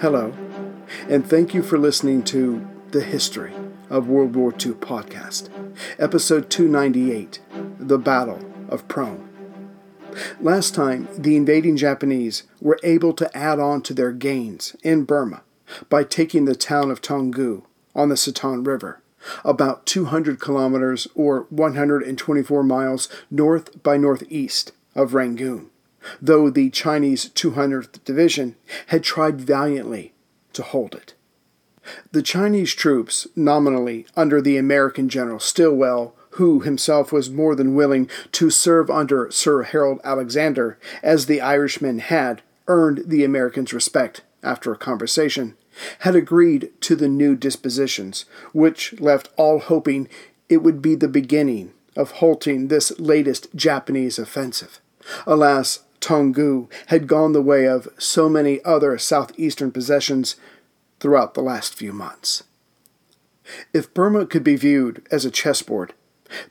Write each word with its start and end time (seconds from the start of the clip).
Hello, 0.00 0.34
and 1.08 1.26
thank 1.26 1.54
you 1.54 1.62
for 1.62 1.78
listening 1.78 2.22
to 2.24 2.68
The 2.90 3.00
History 3.00 3.54
of 3.88 4.08
World 4.08 4.36
War 4.36 4.50
II 4.50 4.72
podcast, 4.72 5.48
episode 5.98 6.50
298 6.50 7.40
The 7.78 7.96
Battle 7.96 8.44
of 8.68 8.86
Prome. 8.88 9.26
Last 10.38 10.74
time, 10.74 11.08
the 11.16 11.34
invading 11.34 11.78
Japanese 11.78 12.42
were 12.60 12.78
able 12.82 13.14
to 13.14 13.34
add 13.34 13.58
on 13.58 13.80
to 13.84 13.94
their 13.94 14.12
gains 14.12 14.76
in 14.82 15.04
Burma 15.04 15.42
by 15.88 16.04
taking 16.04 16.44
the 16.44 16.54
town 16.54 16.90
of 16.90 17.00
Toungoo 17.00 17.62
on 17.94 18.10
the 18.10 18.16
Sittang 18.16 18.66
River, 18.66 19.00
about 19.46 19.86
200 19.86 20.38
kilometers 20.38 21.08
or 21.14 21.46
124 21.48 22.62
miles 22.62 23.08
north 23.30 23.82
by 23.82 23.96
northeast 23.96 24.72
of 24.94 25.14
Rangoon 25.14 25.70
though 26.20 26.50
the 26.50 26.70
Chinese 26.70 27.28
200th 27.30 28.04
Division 28.04 28.56
had 28.88 29.02
tried 29.02 29.40
valiantly 29.40 30.12
to 30.52 30.62
hold 30.62 30.94
it. 30.94 31.14
The 32.12 32.22
Chinese 32.22 32.74
troops, 32.74 33.26
nominally 33.36 34.06
under 34.16 34.40
the 34.40 34.56
American 34.56 35.08
General 35.08 35.38
Stilwell, 35.38 36.14
who 36.30 36.60
himself 36.60 37.12
was 37.12 37.30
more 37.30 37.54
than 37.54 37.74
willing 37.74 38.10
to 38.32 38.50
serve 38.50 38.90
under 38.90 39.30
Sir 39.30 39.62
Harold 39.62 40.00
Alexander, 40.04 40.78
as 41.02 41.26
the 41.26 41.40
Irishman 41.40 41.98
had 41.98 42.42
earned 42.68 43.04
the 43.06 43.24
Americans' 43.24 43.72
respect 43.72 44.22
after 44.42 44.72
a 44.72 44.76
conversation, 44.76 45.56
had 46.00 46.14
agreed 46.14 46.70
to 46.82 46.96
the 46.96 47.08
new 47.08 47.36
dispositions, 47.36 48.24
which 48.52 48.98
left 49.00 49.30
all 49.36 49.58
hoping 49.58 50.08
it 50.48 50.58
would 50.58 50.82
be 50.82 50.94
the 50.94 51.08
beginning 51.08 51.72
of 51.96 52.12
halting 52.12 52.68
this 52.68 52.98
latest 52.98 53.54
Japanese 53.54 54.18
offensive. 54.18 54.80
Alas, 55.26 55.80
Toungoo 56.00 56.68
had 56.86 57.06
gone 57.06 57.32
the 57.32 57.42
way 57.42 57.66
of 57.66 57.88
so 57.98 58.28
many 58.28 58.62
other 58.64 58.98
southeastern 58.98 59.70
possessions 59.70 60.36
throughout 61.00 61.34
the 61.34 61.42
last 61.42 61.74
few 61.74 61.92
months. 61.92 62.44
If 63.72 63.92
Burma 63.94 64.26
could 64.26 64.44
be 64.44 64.56
viewed 64.56 65.06
as 65.10 65.24
a 65.24 65.30
chessboard, 65.30 65.94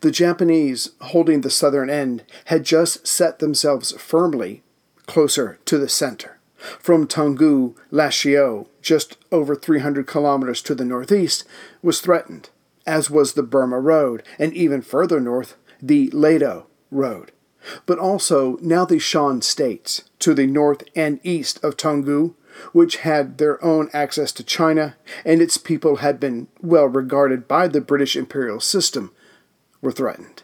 the 0.01 0.11
Japanese, 0.11 0.91
holding 1.01 1.41
the 1.41 1.49
southern 1.49 1.89
end, 1.89 2.23
had 2.45 2.63
just 2.63 3.05
set 3.05 3.39
themselves 3.39 3.91
firmly 3.93 4.63
closer 5.05 5.59
to 5.65 5.77
the 5.77 5.89
center. 5.89 6.39
From 6.79 7.05
Toungoo, 7.07 7.75
Lashio, 7.91 8.67
just 8.81 9.17
over 9.31 9.55
300 9.55 10.07
kilometers 10.07 10.61
to 10.63 10.73
the 10.73 10.85
northeast, 10.85 11.43
was 11.83 11.99
threatened, 11.99 12.49
as 12.87 13.09
was 13.09 13.33
the 13.33 13.43
Burma 13.43 13.79
Road, 13.79 14.23
and 14.39 14.53
even 14.53 14.81
further 14.81 15.19
north, 15.19 15.57
the 15.81 16.09
Ledo 16.11 16.65
Road 16.89 17.31
but 17.85 17.99
also 17.99 18.57
now 18.61 18.85
the 18.85 18.99
Shan 18.99 19.41
states 19.41 20.03
to 20.19 20.33
the 20.33 20.47
north 20.47 20.83
and 20.95 21.19
east 21.23 21.63
of 21.63 21.77
Toungoo, 21.77 22.35
which 22.71 22.97
had 22.97 23.37
their 23.37 23.63
own 23.63 23.89
access 23.93 24.31
to 24.33 24.43
China 24.43 24.95
and 25.25 25.41
its 25.41 25.57
people 25.57 25.97
had 25.97 26.19
been 26.19 26.47
well 26.61 26.87
regarded 26.87 27.47
by 27.47 27.67
the 27.67 27.81
British 27.81 28.15
imperial 28.15 28.59
system, 28.59 29.11
were 29.81 29.91
threatened. 29.91 30.43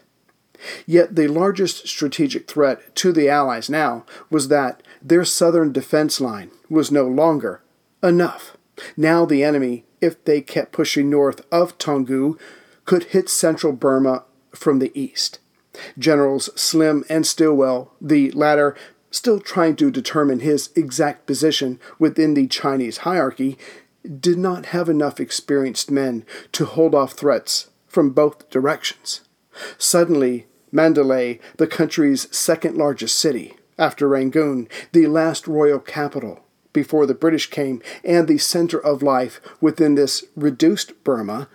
Yet 0.86 1.16
the 1.16 1.28
largest 1.28 1.88
strategic 1.88 2.48
threat 2.48 2.94
to 2.96 3.12
the 3.12 3.28
Allies 3.28 3.68
now 3.68 4.04
was 4.30 4.48
that 4.48 4.82
their 5.00 5.24
southern 5.24 5.72
defense 5.72 6.20
line 6.20 6.50
was 6.68 6.90
no 6.90 7.06
longer 7.06 7.62
enough. 8.02 8.56
Now 8.96 9.24
the 9.24 9.42
enemy, 9.42 9.84
if 10.00 10.22
they 10.24 10.40
kept 10.40 10.72
pushing 10.72 11.10
north 11.10 11.44
of 11.50 11.78
Toungoo, 11.78 12.38
could 12.84 13.04
hit 13.04 13.28
central 13.28 13.72
Burma 13.72 14.24
from 14.54 14.78
the 14.78 14.92
east. 14.98 15.38
Generals 15.98 16.50
Slim 16.60 17.04
and 17.08 17.26
Stilwell, 17.26 17.92
the 18.00 18.30
latter 18.32 18.76
still 19.10 19.40
trying 19.40 19.76
to 19.76 19.90
determine 19.90 20.40
his 20.40 20.70
exact 20.74 21.26
position 21.26 21.78
within 21.98 22.34
the 22.34 22.46
Chinese 22.46 22.98
hierarchy, 22.98 23.58
did 24.20 24.38
not 24.38 24.66
have 24.66 24.88
enough 24.88 25.20
experienced 25.20 25.90
men 25.90 26.24
to 26.50 26.64
hold 26.64 26.94
off 26.94 27.12
threats 27.12 27.68
from 27.86 28.10
both 28.10 28.48
directions. 28.50 29.20
Suddenly, 29.78 30.46
Mandalay, 30.72 31.38
the 31.58 31.66
country's 31.66 32.34
second 32.34 32.76
largest 32.76 33.18
city, 33.18 33.54
after 33.78 34.08
Rangoon, 34.08 34.68
the 34.92 35.06
last 35.06 35.46
royal 35.46 35.78
capital 35.78 36.40
before 36.72 37.06
the 37.06 37.14
British 37.14 37.50
came, 37.50 37.82
and 38.02 38.26
the 38.26 38.38
center 38.38 38.78
of 38.78 39.02
life 39.02 39.40
within 39.60 39.94
this 39.94 40.24
reduced 40.34 41.04
Burma, 41.04 41.48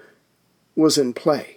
was 0.76 0.98
in 0.98 1.14
play. 1.14 1.57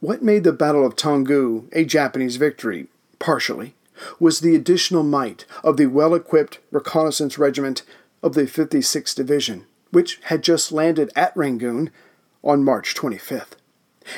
What 0.00 0.22
made 0.22 0.44
the 0.44 0.52
Battle 0.52 0.84
of 0.84 0.96
Toungoo 0.96 1.68
a 1.72 1.84
Japanese 1.84 2.36
victory, 2.36 2.88
partially, 3.18 3.74
was 4.18 4.40
the 4.40 4.54
additional 4.54 5.02
might 5.02 5.44
of 5.62 5.76
the 5.76 5.86
well 5.86 6.14
equipped 6.14 6.58
reconnaissance 6.70 7.38
regiment 7.38 7.82
of 8.22 8.34
the 8.34 8.42
56th 8.42 9.14
Division, 9.14 9.66
which 9.90 10.18
had 10.24 10.42
just 10.42 10.72
landed 10.72 11.12
at 11.14 11.36
Rangoon 11.36 11.90
on 12.42 12.64
March 12.64 12.94
25th. 12.94 13.52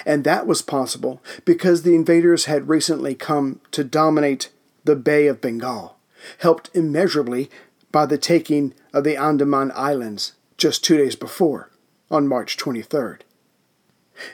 And 0.07 0.25
that 0.25 0.47
was 0.47 0.63
possible 0.63 1.21
because 1.45 1.83
the 1.83 1.95
invaders 1.95 2.47
had 2.47 2.69
recently 2.69 3.15
come 3.15 3.61
to 3.73 3.85
dominate 3.85 4.51
the 4.85 4.97
Bay 4.97 5.27
of 5.27 5.41
Bengal, 5.41 5.97
helped 6.39 6.71
immeasurably 6.73 7.51
by 7.91 8.07
the 8.07 8.19
taking 8.19 8.75
of 8.93 9.05
the 9.05 9.17
Andaman 9.17 9.73
Islands 9.75 10.33
just 10.57 10.85
two 10.85 10.97
days 10.97 11.17
before, 11.17 11.71
on 12.11 12.29
March 12.29 12.57
23rd. 12.57 13.21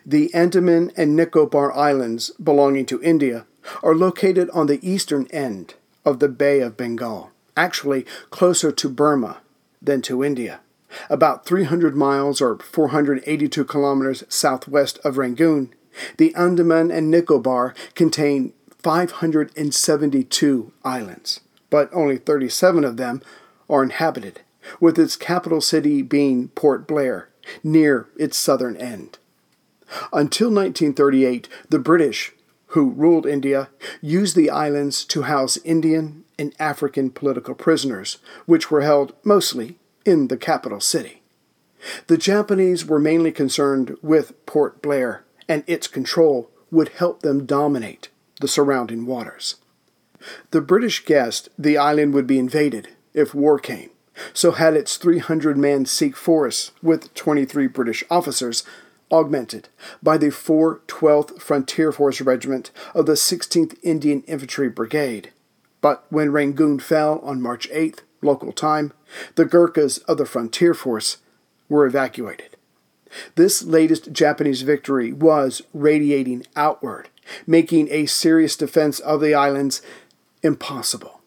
The 0.04 0.32
Andaman 0.34 0.92
and 0.96 1.14
Nicobar 1.14 1.72
Islands, 1.76 2.30
belonging 2.42 2.86
to 2.86 3.02
India, 3.02 3.46
are 3.82 3.94
located 3.94 4.50
on 4.50 4.66
the 4.66 4.80
eastern 4.88 5.26
end 5.30 5.74
of 6.04 6.18
the 6.18 6.28
Bay 6.28 6.60
of 6.60 6.76
Bengal, 6.76 7.30
actually 7.56 8.06
closer 8.30 8.72
to 8.72 8.88
Burma 8.88 9.40
than 9.80 10.02
to 10.02 10.24
India. 10.24 10.60
About 11.10 11.44
300 11.44 11.94
miles 11.94 12.40
or 12.40 12.58
482 12.58 13.64
kilometers 13.64 14.24
southwest 14.28 14.98
of 15.04 15.18
Rangoon, 15.18 15.74
the 16.16 16.34
Andaman 16.34 16.90
and 16.90 17.10
Nicobar 17.10 17.74
contain 17.94 18.52
572 18.82 20.72
islands, 20.84 21.40
but 21.68 21.90
only 21.92 22.16
37 22.16 22.84
of 22.84 22.96
them 22.96 23.20
are 23.68 23.82
inhabited, 23.82 24.40
with 24.80 24.98
its 24.98 25.16
capital 25.16 25.60
city 25.60 26.00
being 26.02 26.48
Port 26.48 26.86
Blair, 26.86 27.28
near 27.62 28.08
its 28.16 28.38
southern 28.38 28.76
end. 28.76 29.18
Until 30.12 30.48
1938, 30.48 31.48
the 31.68 31.78
British, 31.78 32.32
who 32.68 32.90
ruled 32.90 33.26
India, 33.26 33.68
used 34.00 34.36
the 34.36 34.50
islands 34.50 35.04
to 35.06 35.22
house 35.22 35.58
Indian 35.64 36.24
and 36.38 36.54
African 36.58 37.10
political 37.10 37.54
prisoners, 37.54 38.18
which 38.46 38.70
were 38.70 38.82
held 38.82 39.14
mostly 39.24 39.78
in 40.04 40.28
the 40.28 40.36
capital 40.36 40.80
city. 40.80 41.22
The 42.06 42.18
Japanese 42.18 42.84
were 42.84 42.98
mainly 42.98 43.32
concerned 43.32 43.96
with 44.02 44.44
Port 44.46 44.82
Blair, 44.82 45.24
and 45.48 45.64
its 45.66 45.86
control 45.86 46.50
would 46.70 46.88
help 46.90 47.22
them 47.22 47.46
dominate 47.46 48.08
the 48.40 48.48
surrounding 48.48 49.06
waters. 49.06 49.56
The 50.50 50.60
British 50.60 51.04
guessed 51.04 51.48
the 51.58 51.78
island 51.78 52.14
would 52.14 52.26
be 52.26 52.38
invaded 52.38 52.88
if 53.14 53.34
war 53.34 53.58
came, 53.58 53.90
so 54.32 54.52
had 54.52 54.74
its 54.74 54.96
300 54.96 55.56
man 55.56 55.86
Sikh 55.86 56.16
force 56.16 56.72
with 56.82 57.14
23 57.14 57.66
British 57.68 58.04
officers 58.10 58.64
augmented 59.10 59.68
by 60.02 60.18
the 60.18 60.28
412th 60.28 61.40
Frontier 61.40 61.92
Force 61.92 62.20
Regiment 62.20 62.70
of 62.94 63.06
the 63.06 63.12
16th 63.12 63.76
Indian 63.82 64.22
Infantry 64.22 64.68
Brigade. 64.68 65.32
But 65.80 66.04
when 66.10 66.32
Rangoon 66.32 66.78
fell 66.80 67.20
on 67.20 67.40
March 67.40 67.68
8th, 67.70 68.00
local 68.22 68.52
time, 68.52 68.92
the 69.36 69.44
Gurkhas 69.44 69.98
of 69.98 70.18
the 70.18 70.26
Frontier 70.26 70.74
Force 70.74 71.18
were 71.68 71.86
evacuated. 71.86 72.56
This 73.36 73.62
latest 73.62 74.12
Japanese 74.12 74.62
victory 74.62 75.12
was 75.12 75.62
radiating 75.72 76.44
outward, 76.56 77.08
making 77.46 77.88
a 77.90 78.06
serious 78.06 78.56
defense 78.56 79.00
of 79.00 79.20
the 79.20 79.34
islands 79.34 79.80
impossible. 80.42 81.20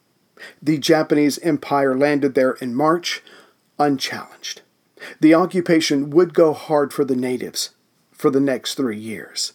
The 0.61 0.77
Japanese 0.77 1.39
Empire 1.39 1.97
landed 1.97 2.35
there 2.35 2.53
in 2.53 2.75
March, 2.75 3.21
unchallenged. 3.79 4.61
The 5.19 5.33
occupation 5.33 6.11
would 6.11 6.33
go 6.33 6.53
hard 6.53 6.93
for 6.93 7.03
the 7.03 7.15
natives 7.15 7.71
for 8.21 8.29
the 8.29 8.39
next 8.39 8.75
three 8.75 8.99
years. 8.99 9.53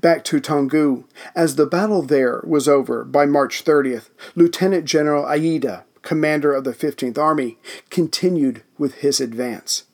Back 0.00 0.24
to 0.24 0.40
Toungoo, 0.40 1.04
as 1.36 1.54
the 1.54 1.64
battle 1.64 2.02
there 2.02 2.42
was 2.44 2.66
over 2.66 3.04
by 3.04 3.24
March 3.24 3.64
30th, 3.64 4.10
Lieutenant 4.34 4.84
General 4.84 5.24
Iida, 5.24 5.84
commander 6.02 6.52
of 6.52 6.64
the 6.64 6.72
15th 6.72 7.16
Army, 7.16 7.58
continued 7.88 8.62
with 8.78 8.96
his 8.96 9.20
advance. 9.20 9.84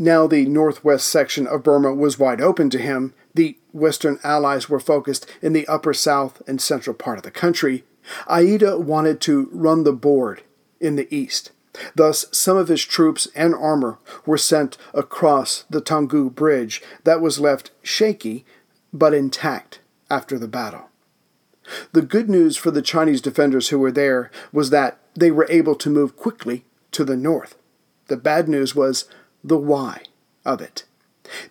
Now 0.00 0.26
the 0.26 0.46
northwest 0.46 1.06
section 1.06 1.46
of 1.46 1.62
Burma 1.62 1.94
was 1.94 2.18
wide 2.18 2.40
open 2.40 2.70
to 2.70 2.78
him, 2.78 3.14
the 3.34 3.56
Western 3.72 4.18
Allies 4.24 4.68
were 4.68 4.80
focused 4.80 5.30
in 5.40 5.52
the 5.52 5.68
upper 5.68 5.94
south 5.94 6.42
and 6.48 6.60
central 6.60 6.94
part 6.94 7.18
of 7.18 7.22
the 7.22 7.30
country. 7.30 7.84
Iida 8.26 8.80
wanted 8.80 9.20
to 9.22 9.48
run 9.52 9.84
the 9.84 9.92
board 9.92 10.42
in 10.80 10.96
the 10.96 11.14
east. 11.14 11.52
Thus, 11.94 12.26
some 12.32 12.56
of 12.56 12.68
his 12.68 12.84
troops 12.84 13.28
and 13.34 13.54
armor 13.54 13.98
were 14.26 14.38
sent 14.38 14.76
across 14.92 15.64
the 15.70 15.80
Toungoo 15.80 16.30
Bridge 16.30 16.82
that 17.04 17.20
was 17.20 17.40
left 17.40 17.70
shaky 17.82 18.44
but 18.92 19.14
intact 19.14 19.80
after 20.10 20.38
the 20.38 20.48
battle. 20.48 20.88
The 21.92 22.02
good 22.02 22.28
news 22.28 22.56
for 22.56 22.70
the 22.70 22.82
Chinese 22.82 23.20
defenders 23.20 23.68
who 23.68 23.78
were 23.78 23.92
there 23.92 24.30
was 24.52 24.70
that 24.70 24.98
they 25.14 25.30
were 25.30 25.46
able 25.48 25.74
to 25.76 25.90
move 25.90 26.16
quickly 26.16 26.64
to 26.92 27.04
the 27.04 27.16
north. 27.16 27.56
The 28.08 28.16
bad 28.16 28.48
news 28.48 28.74
was 28.74 29.04
the 29.44 29.58
why 29.58 30.02
of 30.44 30.60
it. 30.60 30.84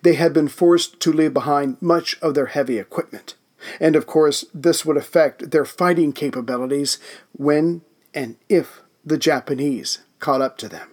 They 0.02 0.14
had 0.14 0.34
been 0.34 0.48
forced 0.48 1.00
to 1.00 1.12
leave 1.12 1.32
behind 1.32 1.80
much 1.80 2.18
of 2.20 2.34
their 2.34 2.46
heavy 2.46 2.78
equipment. 2.78 3.34
And 3.80 3.96
of 3.96 4.06
course, 4.06 4.44
this 4.52 4.84
would 4.84 4.96
affect 4.96 5.50
their 5.50 5.64
fighting 5.64 6.12
capabilities 6.12 6.98
when 7.32 7.82
and 8.12 8.36
if 8.48 8.82
the 9.04 9.18
Japanese 9.18 10.00
caught 10.20 10.42
up 10.42 10.56
to 10.58 10.68
them. 10.68 10.90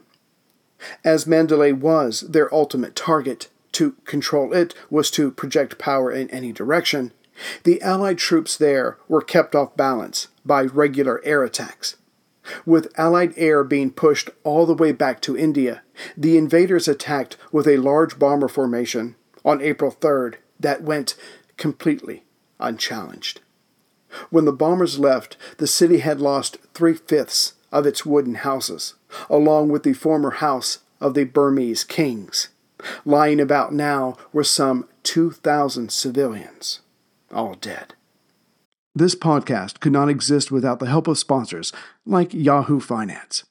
As 1.04 1.28
Mandalay 1.28 1.72
was 1.72 2.22
their 2.22 2.54
ultimate 2.54 2.96
target, 2.96 3.50
to 3.74 3.92
control 4.06 4.54
it 4.54 4.74
was 4.90 5.12
to 5.12 5.32
project 5.32 5.78
power 5.78 6.12
in 6.12 6.30
any 6.32 6.52
direction, 6.52 7.12
the 7.64 7.82
Allied 7.82 8.18
troops 8.18 8.58
there 8.58 8.98
were 9.08 9.22
kept 9.22 9.54
off 9.54 9.78
balance 9.78 10.30
by 10.46 10.64
regular 10.64 11.22
air 11.24 11.44
attacks. 11.44 11.96
With 12.66 12.98
Allied 12.98 13.34
air 13.38 13.64
being 13.64 13.92
pushed 13.92 14.30
all 14.44 14.66
the 14.66 14.74
way 14.74 14.92
back 14.92 15.22
to 15.22 15.38
India, 15.38 15.84
the 16.16 16.38
invaders 16.38 16.88
attacked 16.88 17.38
with 17.52 17.68
a 17.68 17.78
large 17.78 18.18
bomber 18.18 18.48
formation 18.48 19.16
on 19.44 19.62
April 19.62 19.92
3rd 19.92 20.36
that 20.60 20.82
went 20.82 21.16
completely 21.58 22.24
unchallenged. 22.60 23.42
When 24.30 24.46
the 24.46 24.54
bombers 24.54 24.98
left, 24.98 25.38
the 25.58 25.68
city 25.68 26.00
had 26.00 26.22
lost 26.22 26.58
three 26.74 26.94
fifths 26.94 27.54
of 27.72 27.86
its 27.86 28.06
wooden 28.06 28.36
houses, 28.36 28.96
along 29.30 29.70
with 29.70 29.84
the 29.84 29.94
former 29.94 30.32
house 30.32 30.80
of 31.00 31.14
the 31.14 31.24
Burmese 31.24 31.84
kings. 31.84 32.50
Lying 33.06 33.40
about 33.40 33.74
now 33.74 34.18
were 34.32 34.44
some 34.44 34.88
2,000 35.04 35.92
civilians, 35.92 36.82
all 37.34 37.56
dead. 37.56 37.94
This 38.94 39.16
podcast 39.16 39.80
could 39.80 39.92
not 39.92 40.10
exist 40.10 40.52
without 40.52 40.80
the 40.80 40.88
help 40.88 41.08
of 41.08 41.18
sponsors 41.18 41.72
like 42.06 42.34
Yahoo 42.34 42.80
Finance. 42.80 43.44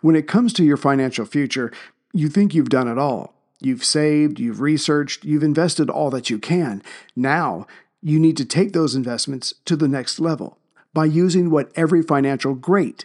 When 0.00 0.16
it 0.16 0.26
comes 0.26 0.52
to 0.54 0.64
your 0.64 0.76
financial 0.76 1.24
future, 1.24 1.72
you 2.12 2.28
think 2.28 2.54
you've 2.54 2.70
done 2.70 2.88
it 2.88 2.98
all. 2.98 3.34
You've 3.60 3.84
saved, 3.84 4.38
you've 4.38 4.60
researched, 4.60 5.24
you've 5.24 5.42
invested 5.42 5.90
all 5.90 6.10
that 6.10 6.30
you 6.30 6.38
can. 6.38 6.82
Now, 7.16 7.66
you 8.00 8.18
need 8.20 8.36
to 8.38 8.44
take 8.44 8.72
those 8.72 8.94
investments 8.94 9.54
to 9.64 9.76
the 9.76 9.88
next 9.88 10.20
level 10.20 10.58
by 10.94 11.04
using 11.04 11.50
what 11.50 11.70
every 11.74 12.02
financial 12.02 12.54
great 12.54 13.04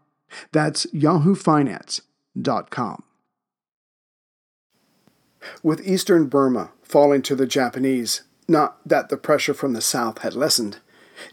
That's 0.51 0.85
yahoofinance.com. 0.87 3.03
With 5.63 5.87
eastern 5.87 6.27
Burma 6.27 6.71
falling 6.83 7.21
to 7.23 7.35
the 7.35 7.47
Japanese, 7.47 8.21
not 8.47 8.77
that 8.87 9.09
the 9.09 9.17
pressure 9.17 9.53
from 9.53 9.73
the 9.73 9.81
south 9.81 10.19
had 10.19 10.35
lessened, 10.35 10.77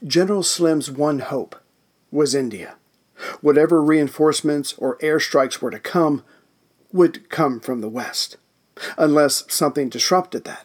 General 0.06 0.42
Slim's 0.42 0.90
one 0.90 1.20
hope 1.20 1.56
was 2.10 2.34
India. 2.34 2.76
Whatever 3.40 3.82
reinforcements 3.82 4.74
or 4.78 4.98
airstrikes 4.98 5.60
were 5.60 5.70
to 5.70 5.78
come 5.78 6.22
would 6.92 7.28
come 7.28 7.60
from 7.60 7.80
the 7.80 7.88
west, 7.88 8.36
unless 8.96 9.44
something 9.52 9.88
disrupted 9.88 10.44
that, 10.44 10.64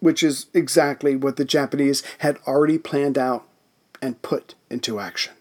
which 0.00 0.22
is 0.22 0.46
exactly 0.54 1.16
what 1.16 1.36
the 1.36 1.44
Japanese 1.44 2.02
had 2.18 2.38
already 2.46 2.78
planned 2.78 3.18
out 3.18 3.46
and 4.00 4.22
put 4.22 4.54
into 4.70 4.98
action. 4.98 5.34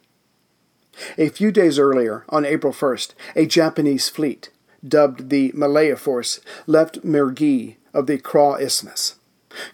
A 1.18 1.30
few 1.30 1.52
days 1.52 1.80
earlier, 1.80 2.26
on 2.30 2.46
April 2.46 2.74
1st, 2.74 3.14
a 3.36 3.46
Japanese 3.46 4.10
fleet, 4.10 4.50
dubbed 4.88 5.30
the 5.30 5.52
Malaya 5.54 5.96
Force, 5.96 6.40
left 6.68 7.04
Mergui 7.06 7.78
of 7.94 8.08
the 8.08 8.18
Kra 8.18 8.60
Isthmus. 8.60 9.16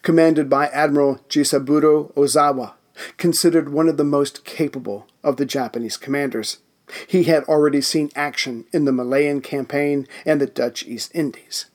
Commanded 0.02 0.50
by 0.50 0.68
Admiral 0.68 1.20
Jisaburo 1.30 2.14
Ozawa, 2.14 2.74
considered 3.18 3.70
one 3.70 3.88
of 3.88 3.98
the 3.98 4.04
most 4.04 4.44
capable 4.44 5.08
of 5.24 5.38
the 5.38 5.46
Japanese 5.46 5.98
commanders. 5.98 6.60
He 7.08 7.24
had 7.26 7.44
already 7.44 7.82
seen 7.82 8.10
action 8.16 8.66
in 8.72 8.86
the 8.86 8.92
Malayan 8.92 9.42
campaign 9.42 10.08
and 10.26 10.40
the 10.42 10.48
Dutch 10.48 10.86
East 10.86 11.12
Indies. 11.14 11.66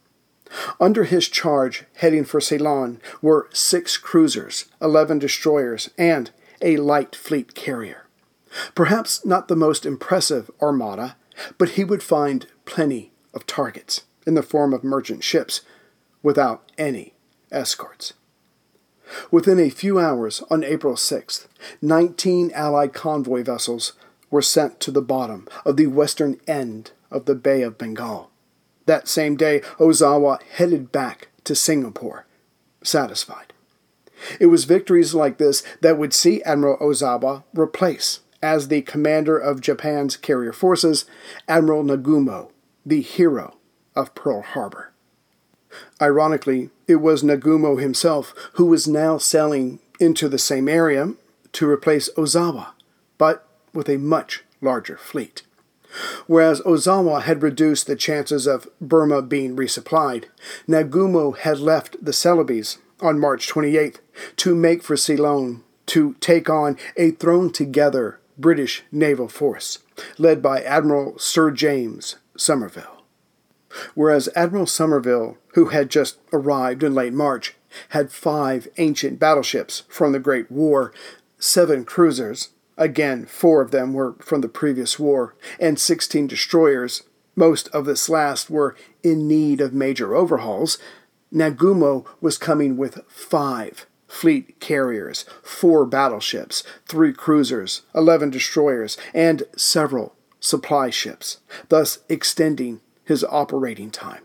Under 0.81 1.05
his 1.05 1.29
charge, 1.29 1.85
heading 1.97 2.25
for 2.25 2.41
Ceylon, 2.41 3.01
were 3.21 3.49
six 3.53 3.97
cruisers, 3.97 4.67
eleven 4.81 5.19
destroyers, 5.19 5.91
and 5.97 6.31
a 6.61 6.77
light 6.77 7.17
fleet 7.17 7.55
carrier. 7.55 8.02
Perhaps 8.75 9.25
not 9.25 9.49
the 9.49 9.57
most 9.57 9.87
impressive 9.87 10.51
armada, 10.61 11.17
but 11.59 11.71
he 11.71 11.85
would 11.85 12.03
find 12.03 12.47
plenty 12.65 13.13
of 13.35 13.47
targets 13.47 14.03
in 14.27 14.35
the 14.35 14.43
form 14.43 14.73
of 14.73 14.85
merchant 14.85 15.25
ships 15.25 15.63
without 16.23 16.71
any 16.79 17.15
escorts. 17.51 18.15
Within 19.31 19.59
a 19.59 19.71
few 19.71 19.99
hours 19.99 20.43
on 20.51 20.65
April 20.65 20.95
6th, 20.95 21.47
19 21.81 22.51
Allied 22.55 22.93
convoy 22.93 23.43
vessels 23.43 23.93
were 24.31 24.43
sent 24.43 24.81
to 24.81 24.91
the 24.91 25.03
bottom 25.03 25.47
of 25.65 25.77
the 25.77 25.87
western 25.87 26.41
end 26.47 26.93
of 27.11 27.27
the 27.27 27.35
Bay 27.35 27.63
of 27.63 27.77
Bengal. 27.77 28.31
That 28.87 29.09
same 29.09 29.37
day, 29.37 29.61
Ozawa 29.79 30.43
headed 30.43 30.91
back 30.91 31.29
to 31.45 31.55
Singapore, 31.55 32.27
satisfied. 32.83 33.53
It 34.41 34.47
was 34.47 34.65
victories 34.65 35.15
like 35.15 35.39
this 35.39 35.63
that 35.81 35.99
would 35.99 36.15
see 36.15 36.43
Admiral 36.43 36.79
Ozawa 36.79 37.45
replace, 37.53 38.21
as 38.43 38.69
the 38.69 38.83
commander 38.83 39.39
of 39.39 39.61
Japan's 39.61 40.17
carrier 40.17 40.53
forces, 40.53 41.05
Admiral 41.49 41.85
Nagumo, 41.85 42.51
the 42.85 43.01
hero 43.01 43.57
of 43.95 44.15
Pearl 44.15 44.43
Harbor. 44.43 44.93
Ironically, 46.01 46.71
it 46.87 46.97
was 46.97 47.23
Nagumo 47.23 47.81
himself 47.81 48.35
who 48.55 48.67
was 48.67 48.89
now 48.89 49.17
sailing 49.19 49.79
into 50.01 50.29
the 50.29 50.39
same 50.39 50.69
area 50.69 51.15
to 51.53 51.69
replace 51.69 52.11
Ozawa, 52.17 52.73
but 53.19 53.47
with 53.73 53.89
a 53.89 53.99
much 53.99 54.43
larger 54.61 54.97
fleet. 54.97 55.43
Whereas 56.27 56.61
Ozawa 56.63 57.23
had 57.23 57.43
reduced 57.43 57.87
the 57.87 57.97
chances 57.97 58.47
of 58.47 58.69
Burma 58.81 59.23
being 59.23 59.57
resupplied, 59.57 60.25
Nagumo 60.67 61.37
had 61.37 61.59
left 61.59 62.03
the 62.03 62.13
Celebes 62.13 62.79
on 63.01 63.19
March 63.19 63.49
28th 63.49 63.99
to 64.37 64.55
make 64.55 64.83
for 64.83 64.97
Ceylon 64.97 65.63
to 65.87 66.15
take 66.21 66.49
on 66.49 66.79
a 66.97 67.11
thrown 67.11 67.53
together 67.53 68.19
British 68.43 68.83
naval 68.93 69.29
force, 69.29 69.79
led 70.19 70.43
by 70.43 70.61
Admiral 70.61 71.19
Sir 71.19 71.51
James 71.51 72.17
Somerville 72.37 73.03
whereas 73.95 74.29
Admiral 74.35 74.67
Somerville, 74.67 75.39
who 75.55 75.67
had 75.67 75.91
just 75.91 76.19
arrived 76.33 76.83
in 76.83 76.95
late 76.95 77.13
March, 77.13 77.55
had 77.91 78.13
five 78.13 78.69
ancient 78.77 79.19
battleships 79.19 79.85
from 79.89 80.13
the 80.13 80.19
Great 80.19 80.51
War, 80.51 80.93
seven 81.39 81.85
cruisers, 81.85 82.51
again, 82.77 83.27
four 83.27 83.61
of 83.61 83.71
them 83.71 83.93
were 83.93 84.15
from 84.21 84.41
the 84.41 84.49
previous 84.49 84.99
war, 84.99 85.35
and 85.59 85.79
16 85.79 86.27
destroyers. 86.27 87.03
Most 87.35 87.69
of 87.69 87.87
this 87.87 88.09
last 88.09 88.51
were 88.51 88.77
in 89.03 89.27
need 89.27 89.61
of 89.61 89.73
major 89.73 90.15
overhauls. 90.15 90.79
Nagumo 91.33 92.05
was 92.21 92.37
coming 92.37 92.77
with 92.77 93.01
five 93.09 93.87
fleet 94.13 94.61
carriers, 94.61 95.25
four 95.43 95.87
battleships, 95.87 96.63
three 96.87 97.15
cruisers, 97.15 97.83
11 97.95 98.29
destroyers, 98.29 98.99
and 99.15 99.43
several 99.57 100.15
supply 100.39 100.91
ships, 100.91 101.39
thus 101.71 102.01
extending 102.11 102.81
his 103.05 103.25
operating 103.25 103.91
time. 103.91 104.23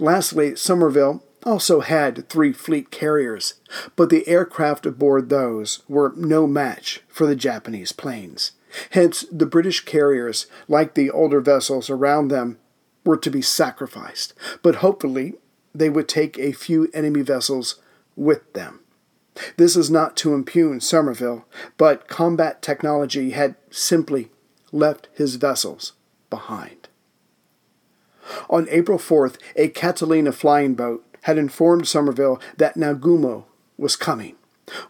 Lastly, 0.00 0.56
Somerville 0.56 1.22
also 1.44 1.80
had 1.80 2.28
three 2.28 2.52
fleet 2.52 2.90
carriers, 2.90 3.54
but 3.94 4.10
the 4.10 4.26
aircraft 4.26 4.84
aboard 4.84 5.28
those 5.28 5.82
were 5.88 6.12
no 6.16 6.46
match 6.48 7.02
for 7.08 7.26
the 7.26 7.36
Japanese 7.36 7.92
planes. 7.92 8.52
Hence, 8.90 9.24
the 9.30 9.46
British 9.46 9.84
carriers, 9.84 10.46
like 10.66 10.94
the 10.94 11.10
older 11.10 11.40
vessels 11.40 11.88
around 11.88 12.28
them, 12.28 12.58
were 13.04 13.16
to 13.16 13.30
be 13.30 13.42
sacrificed, 13.42 14.34
but 14.62 14.76
hopefully 14.76 15.34
they 15.74 15.88
would 15.88 16.08
take 16.08 16.38
a 16.38 16.52
few 16.52 16.90
enemy 16.92 17.22
vessels 17.22 17.81
with 18.16 18.52
them. 18.52 18.80
This 19.56 19.76
is 19.76 19.90
not 19.90 20.16
to 20.18 20.34
impugn 20.34 20.80
Somerville, 20.80 21.46
but 21.78 22.08
combat 22.08 22.60
technology 22.60 23.30
had 23.30 23.56
simply 23.70 24.30
left 24.70 25.08
his 25.14 25.36
vessels 25.36 25.92
behind. 26.30 26.88
On 28.48 28.68
April 28.70 28.98
4th, 28.98 29.36
a 29.56 29.68
Catalina 29.68 30.32
flying 30.32 30.74
boat 30.74 31.04
had 31.22 31.38
informed 31.38 31.88
Somerville 31.88 32.40
that 32.56 32.76
Nagumo 32.76 33.44
was 33.76 33.96
coming. 33.96 34.36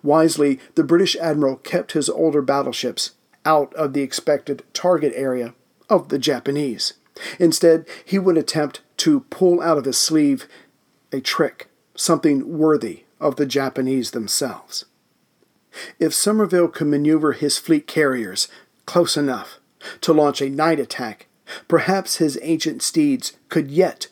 Wisely, 0.03 0.61
the 0.75 0.85
British 0.85 1.17
admiral 1.17 1.57
kept 1.57 1.93
his 1.93 2.09
older 2.09 2.43
battleships 2.43 3.13
out 3.45 3.73
of 3.75 3.93
the 3.93 4.03
expected 4.03 4.63
target 4.73 5.13
area 5.17 5.55
of 5.89 6.09
the 6.09 6.19
Japanese. 6.19 6.95
Instead, 7.39 7.87
he 8.05 8.19
would 8.19 8.39
attempt 8.39 8.81
to 8.99 9.21
pull 9.31 9.61
out 9.61 9.79
of 9.79 9.85
his 9.85 9.99
sleeve 9.99 10.47
a 11.11 11.21
trick, 11.21 11.69
something 11.95 12.59
worthy 12.59 13.05
of 13.23 13.37
the 13.37 13.47
Japanese 13.47 14.11
themselves. 14.11 14.85
If 15.99 16.13
Somerville 16.13 16.69
could 16.69 16.89
maneuver 16.89 17.33
his 17.33 17.57
fleet 17.57 17.87
carriers 17.87 18.49
close 18.85 19.17
enough 19.17 19.59
to 20.03 20.13
launch 20.13 20.43
a 20.43 20.51
night 20.51 20.79
attack, 20.79 21.29
perhaps 21.69 22.17
his 22.17 22.39
ancient 22.43 22.83
steeds 22.83 23.33
could 23.49 23.71
yet 23.71 24.09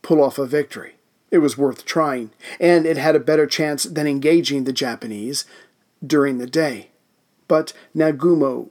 pull 0.00 0.22
off 0.22 0.38
a 0.38 0.46
victory. 0.46 0.94
It 1.30 1.38
was 1.38 1.58
worth 1.58 1.84
trying, 1.84 2.30
and 2.60 2.86
it 2.86 2.96
had 2.96 3.16
a 3.16 3.20
better 3.20 3.46
chance 3.46 3.84
than 3.84 4.06
engaging 4.06 4.64
the 4.64 4.72
Japanese 4.72 5.44
during 6.04 6.38
the 6.38 6.46
day. 6.46 6.90
But 7.48 7.72
Nagumo 7.94 8.68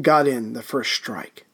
got 0.00 0.26
in 0.26 0.52
the 0.52 0.62
first 0.62 0.92
strike. 0.92 1.44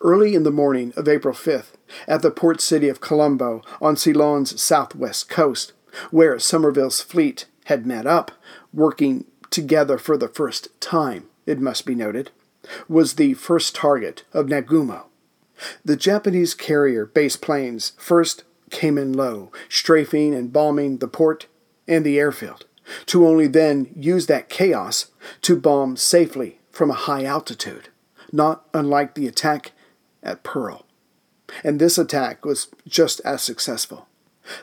Early 0.00 0.34
in 0.34 0.42
the 0.42 0.50
morning 0.50 0.92
of 0.96 1.08
April 1.08 1.34
5th, 1.34 1.72
at 2.06 2.22
the 2.22 2.30
port 2.30 2.60
city 2.60 2.88
of 2.88 3.00
Colombo 3.00 3.62
on 3.80 3.96
Ceylon's 3.96 4.60
southwest 4.60 5.28
coast, 5.28 5.72
where 6.10 6.38
Somerville's 6.38 7.00
fleet 7.00 7.46
had 7.66 7.86
met 7.86 8.06
up, 8.06 8.32
working 8.72 9.24
together 9.50 9.98
for 9.98 10.16
the 10.16 10.28
first 10.28 10.68
time, 10.80 11.28
it 11.46 11.60
must 11.60 11.86
be 11.86 11.94
noted, 11.94 12.30
was 12.88 13.14
the 13.14 13.34
first 13.34 13.74
target 13.74 14.24
of 14.32 14.46
Nagumo. 14.46 15.04
The 15.84 15.96
Japanese 15.96 16.54
carrier 16.54 17.06
base 17.06 17.36
planes 17.36 17.92
first 17.98 18.44
came 18.70 18.96
in 18.96 19.12
low, 19.12 19.50
strafing 19.68 20.34
and 20.34 20.52
bombing 20.52 20.98
the 20.98 21.08
port 21.08 21.46
and 21.86 22.04
the 22.04 22.18
airfield, 22.18 22.66
to 23.06 23.26
only 23.26 23.46
then 23.46 23.90
use 23.96 24.26
that 24.26 24.48
chaos 24.48 25.10
to 25.42 25.56
bomb 25.56 25.96
safely 25.96 26.60
from 26.70 26.90
a 26.90 26.94
high 26.94 27.24
altitude, 27.24 27.88
not 28.32 28.64
unlike 28.72 29.14
the 29.14 29.26
attack 29.26 29.72
at 30.22 30.42
Pearl. 30.42 30.86
And 31.64 31.80
this 31.80 31.98
attack 31.98 32.44
was 32.44 32.68
just 32.86 33.20
as 33.20 33.42
successful. 33.42 34.06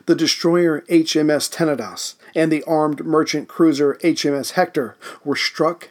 The 0.05 0.15
destroyer 0.15 0.81
HMS 0.89 1.51
Tenedos 1.51 2.15
and 2.35 2.51
the 2.51 2.63
armed 2.63 3.05
merchant 3.05 3.47
cruiser 3.47 3.95
HMS 3.95 4.51
Hector 4.51 4.95
were 5.23 5.35
struck 5.35 5.89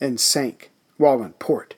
and 0.00 0.18
sank 0.18 0.70
while 0.96 1.22
in 1.22 1.32
port. 1.34 1.74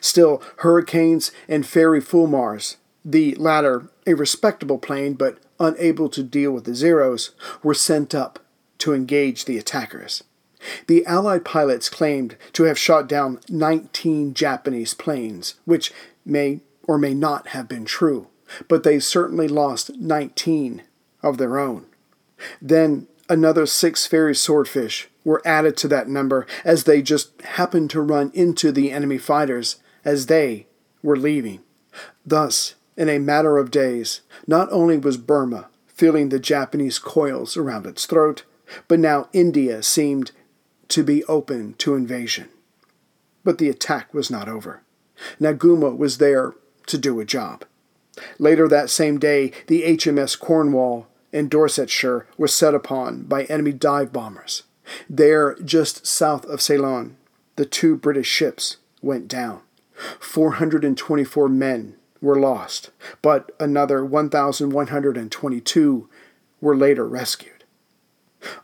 Still, 0.00 0.42
Hurricanes 0.58 1.30
and 1.48 1.64
Fairey 1.64 2.02
Fulmars, 2.02 2.76
the 3.04 3.34
latter 3.36 3.90
a 4.06 4.14
respectable 4.14 4.78
plane 4.78 5.14
but 5.14 5.38
unable 5.60 6.08
to 6.08 6.22
deal 6.22 6.52
with 6.52 6.64
the 6.64 6.74
Zeros, 6.74 7.30
were 7.62 7.74
sent 7.74 8.14
up 8.14 8.40
to 8.78 8.94
engage 8.94 9.44
the 9.44 9.58
attackers. 9.58 10.24
The 10.88 11.06
Allied 11.06 11.44
pilots 11.44 11.88
claimed 11.88 12.36
to 12.54 12.64
have 12.64 12.78
shot 12.78 13.08
down 13.08 13.40
19 13.48 14.34
Japanese 14.34 14.94
planes, 14.94 15.54
which 15.64 15.92
may 16.24 16.60
or 16.82 16.98
may 16.98 17.14
not 17.14 17.48
have 17.48 17.68
been 17.68 17.84
true, 17.84 18.26
but 18.66 18.82
they 18.82 18.98
certainly 18.98 19.46
lost 19.46 19.96
19 19.96 20.82
of 21.22 21.38
their 21.38 21.58
own. 21.58 21.86
Then 22.60 23.08
another 23.28 23.66
six 23.66 24.06
Fairey 24.06 24.36
Swordfish 24.36 25.08
were 25.24 25.42
added 25.44 25.76
to 25.78 25.88
that 25.88 26.08
number 26.08 26.46
as 26.64 26.84
they 26.84 27.02
just 27.02 27.40
happened 27.42 27.90
to 27.90 28.00
run 28.00 28.30
into 28.34 28.72
the 28.72 28.90
enemy 28.90 29.18
fighters 29.18 29.76
as 30.04 30.26
they 30.26 30.66
were 31.02 31.16
leaving. 31.16 31.60
Thus, 32.24 32.74
in 32.96 33.08
a 33.08 33.18
matter 33.18 33.58
of 33.58 33.70
days, 33.70 34.22
not 34.46 34.68
only 34.72 34.98
was 34.98 35.16
Burma 35.16 35.68
feeling 35.86 36.28
the 36.28 36.38
Japanese 36.38 36.98
coils 36.98 37.56
around 37.56 37.84
its 37.84 38.06
throat, 38.06 38.44
but 38.86 39.00
now 39.00 39.28
India 39.32 39.82
seemed 39.82 40.30
to 40.88 41.02
be 41.02 41.24
open 41.24 41.74
to 41.74 41.94
invasion. 41.94 42.48
But 43.44 43.58
the 43.58 43.68
attack 43.68 44.14
was 44.14 44.30
not 44.30 44.48
over. 44.48 44.82
Nagumo 45.40 45.96
was 45.96 46.18
there 46.18 46.54
to 46.86 46.98
do 46.98 47.18
a 47.20 47.24
job. 47.24 47.64
Later 48.38 48.68
that 48.68 48.90
same 48.90 49.18
day, 49.18 49.52
the 49.66 49.82
HMS 49.82 50.38
Cornwall 50.38 51.08
in 51.32 51.48
Dorsetshire 51.48 52.26
was 52.36 52.54
set 52.54 52.74
upon 52.74 53.24
by 53.24 53.44
enemy 53.44 53.72
dive 53.72 54.12
bombers. 54.12 54.62
There, 55.08 55.54
just 55.56 56.06
south 56.06 56.44
of 56.46 56.62
Ceylon, 56.62 57.16
the 57.56 57.66
two 57.66 57.96
British 57.96 58.28
ships 58.28 58.76
went 59.02 59.26
down. 59.28 59.60
424 60.20 61.48
men 61.48 61.96
were 62.20 62.38
lost, 62.38 62.90
but 63.22 63.50
another 63.60 64.04
1,122 64.04 66.08
were 66.60 66.76
later 66.76 67.06
rescued. 67.06 67.52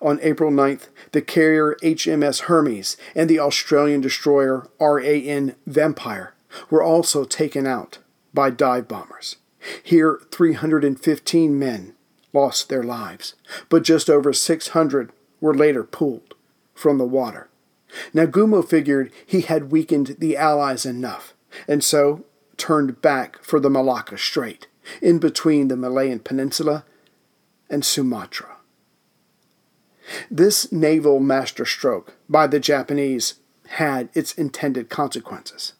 On 0.01 0.21
April 0.23 0.53
9th, 0.53 0.89
the 1.13 1.23
carrier 1.23 1.77
HMS 1.83 2.43
Hermes 2.43 2.97
and 3.15 3.29
the 3.29 3.41
Australian 3.41 4.01
destroyer 4.01 4.69
RAN 4.81 5.57
Vampire 5.67 6.35
were 6.71 6.83
also 6.83 7.25
taken 7.25 7.67
out 7.67 7.99
by 8.33 8.51
dive 8.51 8.87
bombers. 8.87 9.37
Here, 9.83 10.21
315 10.31 11.59
men 11.59 11.95
lost 12.33 12.69
their 12.69 12.83
lives, 12.83 13.35
but 13.69 13.85
just 13.85 14.11
over 14.11 14.33
600 14.33 15.13
were 15.41 15.55
later 15.55 15.85
pulled 15.85 16.35
from 16.75 16.99
the 16.99 17.05
water. 17.05 17.49
Nagumo 18.13 18.67
figured 18.67 19.13
he 19.25 19.43
had 19.43 19.71
weakened 19.71 20.17
the 20.19 20.37
Allies 20.37 20.85
enough, 20.85 21.35
and 21.69 21.83
so 21.83 22.25
turned 22.57 23.01
back 23.01 23.43
for 23.43 23.61
the 23.61 23.71
Malacca 23.71 24.19
Strait, 24.19 24.67
in 25.01 25.19
between 25.19 25.69
the 25.69 25.77
Malayan 25.77 26.19
Peninsula 26.19 26.85
and 27.71 27.85
Sumatra. 27.85 28.57
This 30.31 30.71
naval 30.71 31.21
masterstroke 31.21 32.17
by 32.29 32.47
the 32.47 32.61
Japanese 32.61 33.35
had 33.69 34.09
its 34.13 34.35
intended 34.35 34.91
consequences. 34.91 35.73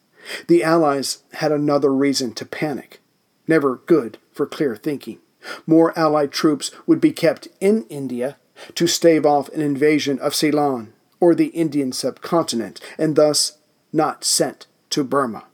The 0.47 0.63
Allies 0.63 1.23
had 1.35 1.53
another 1.53 1.93
reason 1.93 2.33
to 2.35 2.47
panic, 2.47 3.01
never 3.47 3.77
good 3.87 4.19
for 4.33 4.47
clear 4.47 4.77
thinking. 4.77 5.19
More 5.67 5.97
Allied 5.99 6.33
troops 6.33 6.71
would 6.87 7.01
be 7.01 7.13
kept 7.13 7.49
in 7.61 7.85
India 7.85 8.37
to 8.75 8.87
stave 8.87 9.27
off 9.27 9.49
an 9.51 9.61
invasion 9.61 10.19
of 10.19 10.35
Ceylon 10.35 10.93
or 11.21 11.35
the 11.35 11.47
Indian 11.47 11.93
subcontinent, 11.93 12.81
and 12.99 13.17
thus 13.17 13.59
not 13.93 14.25
sent 14.25 14.67
to 14.91 15.05
Burma. 15.05 15.45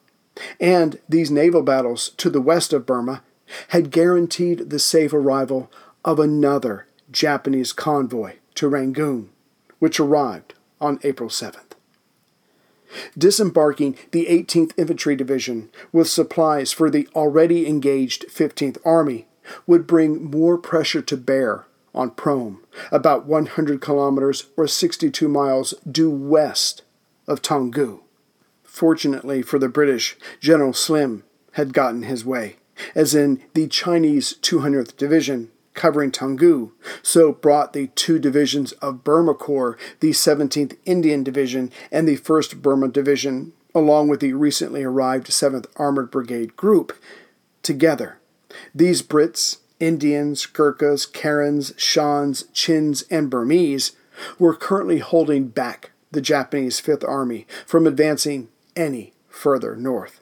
And 0.58 0.98
these 1.08 1.30
naval 1.30 1.62
battles 1.62 2.10
to 2.16 2.30
the 2.30 2.40
west 2.40 2.72
of 2.72 2.86
Burma 2.86 3.22
had 3.68 3.90
guaranteed 3.90 4.70
the 4.70 4.78
safe 4.78 5.12
arrival 5.12 5.70
of 6.04 6.18
another 6.18 6.86
Japanese 7.10 7.72
convoy 7.72 8.34
to 8.54 8.68
Rangoon, 8.68 9.30
which 9.78 10.00
arrived 10.00 10.54
on 10.80 10.98
April 11.02 11.28
7th. 11.28 11.72
Disembarking 13.16 13.96
the 14.10 14.26
18th 14.26 14.72
Infantry 14.76 15.16
Division 15.16 15.70
with 15.92 16.08
supplies 16.08 16.72
for 16.72 16.90
the 16.90 17.08
already 17.14 17.66
engaged 17.66 18.26
15th 18.28 18.78
Army 18.84 19.26
would 19.66 19.86
bring 19.86 20.24
more 20.30 20.58
pressure 20.58 21.02
to 21.02 21.16
bear 21.16 21.66
on 21.94 22.10
Prome, 22.10 22.62
about 22.92 23.26
100 23.26 23.80
kilometers 23.80 24.46
or 24.56 24.66
62 24.66 25.28
miles 25.28 25.74
due 25.90 26.10
west 26.10 26.82
of 27.26 27.42
Toungoo. 27.42 28.00
Fortunately 28.62 29.42
for 29.42 29.58
the 29.58 29.68
British, 29.68 30.16
General 30.40 30.72
Slim 30.72 31.24
had 31.52 31.72
gotten 31.72 32.04
his 32.04 32.24
way, 32.24 32.56
as 32.94 33.14
in 33.14 33.42
the 33.54 33.66
Chinese 33.66 34.34
200th 34.40 34.96
Division 34.96 35.50
covering 35.80 36.10
Toungoo, 36.10 36.72
so 37.02 37.32
brought 37.32 37.72
the 37.72 37.86
two 37.94 38.18
divisions 38.18 38.72
of 38.82 39.02
Burma 39.02 39.32
Corps, 39.32 39.78
the 40.00 40.10
17th 40.10 40.76
Indian 40.84 41.24
Division 41.24 41.72
and 41.90 42.06
the 42.06 42.18
1st 42.18 42.60
Burma 42.60 42.88
Division, 42.88 43.54
along 43.74 44.08
with 44.08 44.20
the 44.20 44.34
recently 44.34 44.82
arrived 44.84 45.28
7th 45.28 45.64
Armored 45.76 46.10
Brigade 46.10 46.54
Group, 46.54 46.92
together. 47.62 48.18
These 48.74 49.00
Brits, 49.00 49.60
Indians, 49.80 50.44
Gurkhas, 50.44 51.06
Karens, 51.06 51.72
Shans, 51.78 52.42
Chins, 52.52 53.00
and 53.10 53.30
Burmese 53.30 53.92
were 54.38 54.54
currently 54.54 54.98
holding 54.98 55.48
back 55.48 55.92
the 56.10 56.20
Japanese 56.20 56.78
Fifth 56.78 57.04
Army 57.04 57.46
from 57.64 57.86
advancing 57.86 58.50
any 58.76 59.14
further 59.30 59.76
north. 59.76 60.20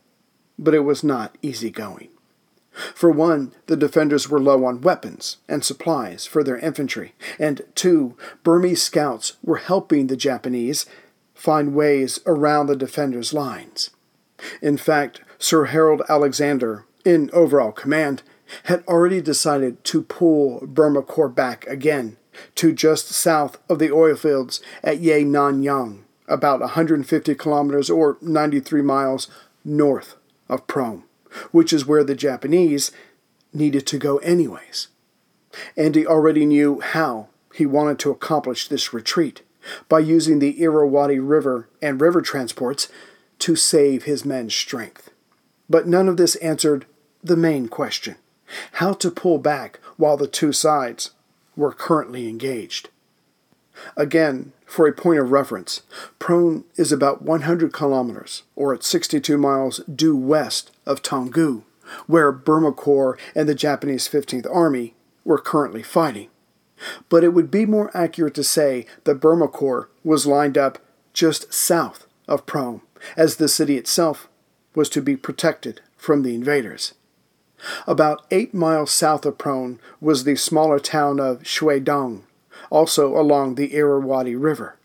But 0.56 0.74
it 0.74 0.84
was 0.84 1.02
not 1.02 1.36
easy 1.42 1.70
going. 1.70 2.10
For 2.94 3.11
one, 3.11 3.52
the 3.66 3.76
defenders 3.76 4.28
were 4.28 4.40
low 4.40 4.64
on 4.64 4.80
weapons 4.80 5.38
and 5.49 5.64
supplies 5.64 6.26
for 6.26 6.44
their 6.44 6.58
infantry, 6.58 7.14
and 7.38 7.62
two, 7.75 8.16
Burmese 8.42 8.82
scouts 8.82 9.37
were 9.42 9.56
helping 9.56 10.06
the 10.06 10.16
Japanese 10.16 10.87
find 11.35 11.75
ways 11.75 12.20
around 12.26 12.66
the 12.66 12.76
defenders' 12.76 13.32
lines. 13.32 13.90
In 14.62 14.76
fact, 14.76 15.20
Sir 15.38 15.66
Harold 15.66 16.02
Alexander 16.08 16.85
in 17.08 17.30
overall 17.32 17.73
command, 17.73 18.23
had 18.64 18.85
already 18.87 19.20
decided 19.20 19.82
to 19.85 20.02
pull 20.02 20.61
Burma 20.66 21.02
Corps 21.02 21.28
back 21.28 21.66
again 21.66 22.16
to 22.54 22.73
just 22.73 23.08
south 23.08 23.58
of 23.68 23.78
the 23.78 23.90
oil 23.90 24.14
fields 24.14 24.61
at 24.82 24.99
Yenangyaung, 24.99 26.02
about 26.28 26.61
150 26.61 27.35
kilometers 27.35 27.90
or 27.90 28.18
93 28.20 28.82
miles 28.82 29.28
north 29.64 30.16
of 30.49 30.66
Prome, 30.66 31.04
which 31.50 31.73
is 31.73 31.87
where 31.87 32.04
the 32.04 32.14
Japanese 32.14 32.90
needed 33.52 33.87
to 33.87 33.99
go 33.99 34.18
anyways. 34.18 34.88
Andy 35.76 36.06
already 36.06 36.44
knew 36.47 36.80
how 36.80 37.28
he 37.54 37.66
wanted 37.66 37.99
to 38.00 38.11
accomplish 38.11 38.68
this 38.68 38.92
retreat 38.92 39.42
by 39.88 39.99
using 39.99 40.38
the 40.38 40.62
Irrawaddy 40.62 41.18
River 41.18 41.68
and 41.82 42.00
river 42.00 42.23
transports 42.23 42.88
to 43.40 43.56
save 43.56 44.04
his 44.04 44.25
men's 44.25 44.54
strength. 44.54 45.11
But 45.68 45.87
none 45.87 46.08
of 46.08 46.16
this 46.16 46.37
answered 46.37 46.87
the 47.23 47.37
main 47.37 47.68
question 47.68 48.16
how 48.73 48.94
to 48.94 49.11
pull 49.11 49.38
back 49.38 49.78
while 49.97 50.16
the 50.16 50.26
two 50.26 50.52
sides 50.52 51.11
were 51.56 51.73
currently 51.73 52.28
engaged. 52.28 52.88
Again, 53.97 54.52
for 54.66 54.87
a 54.87 54.92
point 54.92 55.18
of 55.18 55.30
reference, 55.30 55.82
Prome 56.18 56.64
is 56.76 56.92
about 56.92 57.23
100 57.23 57.73
kilometers, 57.73 58.42
or 58.56 58.75
at 58.75 58.85
62 58.85 59.38
miles 59.38 59.80
due 59.92 60.16
west 60.16 60.70
of 60.87 61.02
Toungoo, 61.02 61.62
where 62.06 62.32
Burma 62.32 62.73
Corps 62.73 63.18
and 63.35 63.49
the 63.49 63.54
Japanese 63.54 64.08
15th 64.08 64.47
Army 64.54 64.94
were 65.25 65.38
currently 65.38 65.82
fighting. 65.82 66.28
But 67.08 67.25
it 67.25 67.30
would 67.30 67.50
be 67.50 67.66
more 67.66 67.90
accurate 67.97 68.35
to 68.35 68.44
say 68.44 68.87
that 69.04 69.16
Burma 69.16 69.49
Corps 69.49 69.88
was 70.04 70.26
lined 70.26 70.56
up 70.56 70.78
just 71.12 71.52
south 71.52 72.06
of 72.28 72.47
Prome, 72.47 72.82
as 73.16 73.37
the 73.37 73.49
city 73.49 73.76
itself 73.76 74.28
was 74.75 74.88
to 74.90 75.02
be 75.02 75.16
protected 75.16 75.80
from 75.97 76.23
the 76.23 76.35
invaders. 76.35 76.94
About 77.87 78.25
eight 78.30 78.54
miles 78.54 78.92
south 78.92 79.26
of 79.26 79.38
Prome 79.38 79.80
was 80.00 80.23
the 80.23 80.37
smaller 80.37 80.78
town 80.78 81.18
of 81.18 81.42
Shwedaung, 81.42 82.23
also 82.70 83.16
along 83.16 83.54
the 83.54 83.75
Irrawaddy 83.75 84.37
River. 84.37 84.78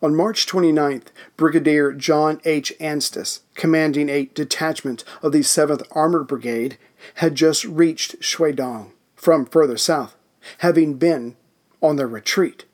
On 0.00 0.14
March 0.14 0.46
29th, 0.46 1.08
Brigadier 1.36 1.92
John 1.92 2.40
H. 2.44 2.72
Anstice, 2.78 3.40
commanding 3.54 4.08
a 4.08 4.26
detachment 4.26 5.04
of 5.22 5.32
the 5.32 5.40
7th 5.40 5.82
Armored 5.92 6.28
Brigade, 6.28 6.78
had 7.14 7.34
just 7.34 7.64
reached 7.64 8.20
Shwedaung 8.20 8.92
from 9.16 9.46
further 9.46 9.76
south, 9.76 10.16
having 10.58 10.94
been 10.94 11.36
on 11.82 11.96
their 11.96 12.06
retreat. 12.06 12.64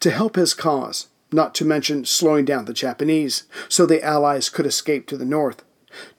To 0.00 0.10
help 0.10 0.36
his 0.36 0.54
cause, 0.54 1.08
not 1.32 1.54
to 1.56 1.64
mention 1.64 2.04
slowing 2.04 2.44
down 2.44 2.64
the 2.64 2.72
Japanese, 2.72 3.44
so 3.68 3.84
the 3.84 4.02
Allies 4.02 4.48
could 4.48 4.66
escape 4.66 5.06
to 5.08 5.16
the 5.16 5.24
north, 5.24 5.64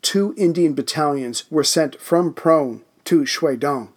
two 0.01 0.33
Indian 0.37 0.73
battalions 0.73 1.49
were 1.49 1.63
sent 1.63 1.99
from 1.99 2.33
Prome 2.33 2.83
to 3.05 3.21
Shwedaung. 3.21 3.89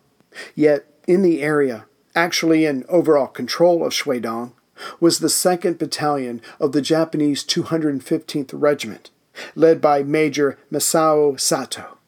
Yet, 0.54 0.86
in 1.06 1.22
the 1.22 1.42
area, 1.42 1.86
actually 2.18 2.64
in 2.64 2.84
overall 2.88 3.28
control 3.28 3.84
of 3.86 3.92
Shwedaung, 3.92 4.52
was 4.98 5.18
the 5.18 5.28
2nd 5.28 5.78
Battalion 5.78 6.40
of 6.58 6.72
the 6.72 6.82
Japanese 6.82 7.44
215th 7.44 8.50
Regiment, 8.52 9.10
led 9.54 9.80
by 9.80 10.02
Major 10.02 10.58
Masao 10.72 11.38
Sato. 11.38 11.98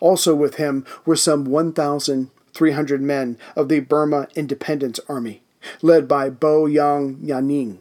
Also 0.00 0.34
with 0.34 0.56
him 0.56 0.86
were 1.04 1.16
some 1.16 1.44
1,300 1.44 3.02
men 3.02 3.36
of 3.56 3.68
the 3.68 3.80
Burma 3.80 4.28
Independence 4.36 5.00
Army, 5.08 5.42
led 5.82 6.06
by 6.06 6.30
Bo 6.30 6.66
Yan 6.66 7.18
Naing. 7.20 7.78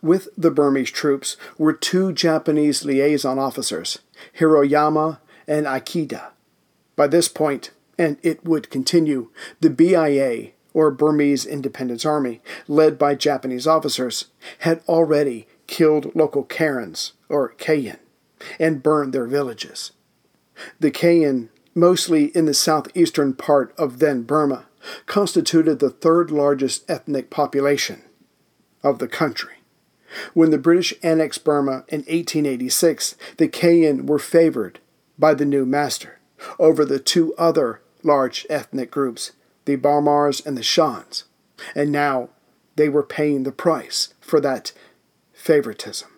With 0.00 0.28
the 0.36 0.50
Burmese 0.50 0.90
troops 0.90 1.36
were 1.58 1.72
two 1.72 2.12
Japanese 2.12 2.84
liaison 2.84 3.38
officers, 3.38 4.00
Hiroyama 4.38 5.18
and 5.46 5.66
Ikeda. 5.66 6.30
By 6.94 7.06
this 7.06 7.28
point, 7.28 7.70
and 7.98 8.16
it 8.22 8.44
would 8.44 8.70
continue, 8.70 9.30
the 9.60 9.70
BIA, 9.70 10.52
or 10.74 10.90
Burmese 10.90 11.44
Independence 11.44 12.04
Army, 12.04 12.40
led 12.68 12.98
by 12.98 13.14
Japanese 13.14 13.66
officers, 13.66 14.26
had 14.60 14.82
already 14.88 15.46
killed 15.66 16.14
local 16.14 16.42
Karens, 16.44 17.12
or 17.28 17.54
Kayin, 17.58 17.98
and 18.58 18.82
burned 18.82 19.12
their 19.12 19.26
villages. 19.26 19.92
The 20.80 20.90
Kayin, 20.90 21.48
mostly 21.74 22.26
in 22.36 22.46
the 22.46 22.54
southeastern 22.54 23.34
part 23.34 23.74
of 23.78 23.98
then 23.98 24.22
Burma, 24.22 24.66
constituted 25.06 25.78
the 25.78 25.90
third 25.90 26.30
largest 26.30 26.88
ethnic 26.90 27.30
population 27.30 28.02
of 28.82 28.98
the 28.98 29.08
country. 29.08 29.54
When 30.34 30.50
the 30.50 30.58
British 30.58 30.92
annexed 31.02 31.44
Burma 31.44 31.84
in 31.88 32.00
1886, 32.00 33.16
the 33.38 33.48
Kayin 33.48 34.06
were 34.06 34.18
favored 34.18 34.80
by 35.18 35.34
the 35.34 35.46
new 35.46 35.64
master 35.64 36.18
over 36.58 36.84
the 36.84 36.98
two 36.98 37.34
other 37.36 37.80
large 38.02 38.46
ethnic 38.50 38.90
groups, 38.90 39.32
the 39.64 39.76
Bamars, 39.76 40.44
and 40.44 40.56
the 40.56 40.62
Shans, 40.62 41.24
and 41.74 41.92
now 41.92 42.30
they 42.76 42.88
were 42.88 43.02
paying 43.02 43.42
the 43.42 43.52
price 43.52 44.14
for 44.20 44.40
that 44.40 44.72
favoritism. 45.32 46.08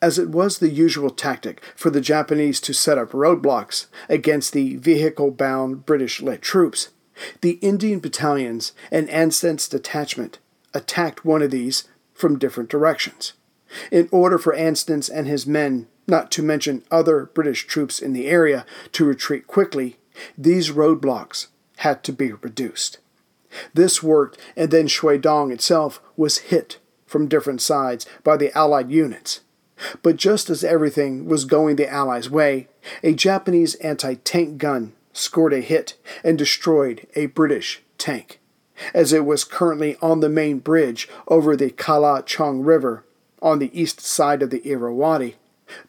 As 0.00 0.18
it 0.18 0.28
was 0.28 0.58
the 0.58 0.70
usual 0.70 1.10
tactic 1.10 1.62
for 1.74 1.90
the 1.90 2.00
Japanese 2.00 2.60
to 2.60 2.72
set 2.72 2.98
up 2.98 3.10
roadblocks 3.10 3.86
against 4.08 4.52
the 4.52 4.76
vehicle 4.76 5.30
bound 5.30 5.84
British 5.84 6.22
led 6.22 6.42
troops, 6.42 6.90
the 7.40 7.58
Indian 7.62 7.98
battalions 8.00 8.72
and 8.90 9.08
Anstice's 9.10 9.68
detachment 9.68 10.38
attacked 10.72 11.24
one 11.24 11.42
of 11.42 11.50
these 11.50 11.84
from 12.12 12.38
different 12.38 12.70
directions. 12.70 13.32
In 13.90 14.08
order 14.12 14.38
for 14.38 14.54
Anstice 14.54 15.08
and 15.08 15.26
his 15.26 15.46
men, 15.46 15.88
not 16.06 16.30
to 16.32 16.42
mention 16.42 16.84
other 16.90 17.30
British 17.34 17.66
troops 17.66 18.00
in 18.00 18.12
the 18.12 18.26
area, 18.26 18.64
to 18.92 19.04
retreat 19.04 19.46
quickly, 19.46 19.96
these 20.38 20.70
roadblocks 20.70 21.48
had 21.76 22.02
to 22.04 22.12
be 22.12 22.32
reduced. 22.32 22.98
This 23.72 24.02
worked, 24.02 24.38
and 24.56 24.70
then 24.70 24.86
Shwedaung 24.86 25.52
itself 25.52 26.00
was 26.16 26.38
hit 26.38 26.78
from 27.06 27.28
different 27.28 27.62
sides 27.62 28.06
by 28.22 28.36
the 28.36 28.56
Allied 28.56 28.90
units. 28.90 29.40
But 30.02 30.16
just 30.16 30.50
as 30.50 30.64
everything 30.64 31.26
was 31.26 31.44
going 31.44 31.76
the 31.76 31.88
Allies' 31.88 32.30
way, 32.30 32.68
a 33.02 33.12
Japanese 33.12 33.74
anti 33.76 34.14
tank 34.14 34.58
gun 34.58 34.92
scored 35.12 35.52
a 35.52 35.60
hit 35.60 35.94
and 36.22 36.36
destroyed 36.36 37.06
a 37.14 37.26
British 37.26 37.82
tank 37.98 38.40
as 38.92 39.12
it 39.12 39.24
was 39.24 39.44
currently 39.44 39.96
on 40.02 40.20
the 40.20 40.28
main 40.28 40.58
bridge 40.58 41.08
over 41.28 41.56
the 41.56 41.70
Kala 41.70 42.22
Chong 42.24 42.62
River 42.62 43.04
on 43.40 43.58
the 43.58 43.78
east 43.78 44.00
side 44.00 44.42
of 44.42 44.50
the 44.50 44.66
Irrawaddy, 44.68 45.36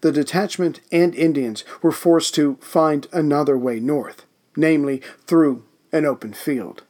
the 0.02 0.12
detachment 0.12 0.82
and 0.92 1.16
Indians 1.16 1.64
were 1.82 1.92
forced 1.92 2.36
to 2.36 2.58
find 2.62 3.08
another 3.12 3.58
way 3.58 3.80
north, 3.80 4.26
namely 4.56 5.02
through 5.26 5.64
an 5.96 6.06
open 6.06 6.34
field. 6.34 6.84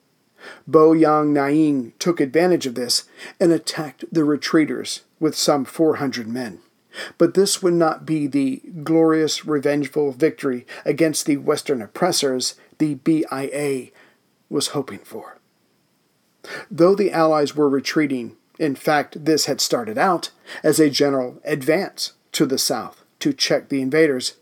Bo 0.67 0.93
Yan 0.93 1.33
Naing 1.33 1.93
took 1.99 2.19
advantage 2.19 2.65
of 2.65 2.75
this 2.75 3.05
and 3.39 3.51
attacked 3.51 4.05
the 4.11 4.21
retreaters 4.21 5.01
with 5.19 5.35
some 5.35 5.65
400 5.65 6.27
men. 6.27 6.59
But 7.17 7.33
this 7.33 7.61
would 7.61 7.73
not 7.73 8.05
be 8.05 8.27
the 8.27 8.61
glorious, 8.83 9.45
revengeful 9.45 10.11
victory 10.11 10.65
against 10.85 11.25
the 11.25 11.37
Western 11.37 11.81
oppressors 11.81 12.55
the 12.77 12.95
BIA 12.95 13.87
was 14.49 14.67
hoping 14.67 14.99
for. 14.99 15.37
Though 16.69 16.95
the 16.95 17.11
Allies 17.11 17.55
were 17.55 17.69
retreating, 17.69 18.37
in 18.59 18.75
fact, 18.75 19.25
this 19.25 19.45
had 19.45 19.59
started 19.59 19.97
out 19.97 20.29
as 20.63 20.79
a 20.79 20.89
general 20.89 21.41
advance 21.43 22.13
to 22.33 22.45
the 22.45 22.57
south 22.57 23.03
to 23.19 23.33
check 23.33 23.69
the 23.69 23.81
invaders. 23.81 24.35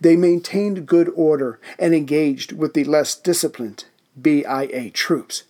They 0.00 0.16
maintained 0.16 0.86
good 0.86 1.10
order 1.14 1.58
and 1.78 1.94
engaged 1.94 2.52
with 2.52 2.74
the 2.74 2.84
less 2.84 3.14
disciplined 3.14 3.84
BIA 4.20 4.90
troops. 4.90 5.44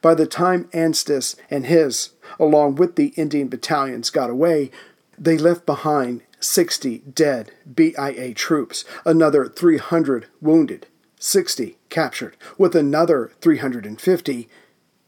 By 0.00 0.14
the 0.14 0.26
time 0.26 0.68
Anstice 0.72 1.36
and 1.50 1.66
his, 1.66 2.10
along 2.38 2.76
with 2.76 2.96
the 2.96 3.08
Indian 3.16 3.48
battalions, 3.48 4.10
got 4.10 4.30
away, 4.30 4.70
they 5.18 5.38
left 5.38 5.66
behind 5.66 6.22
60 6.40 6.98
dead 7.12 7.52
BIA 7.72 8.34
troops, 8.34 8.84
another 9.04 9.46
300 9.46 10.26
wounded, 10.40 10.86
60 11.18 11.76
captured, 11.88 12.36
with 12.58 12.74
another 12.74 13.32
350 13.40 14.48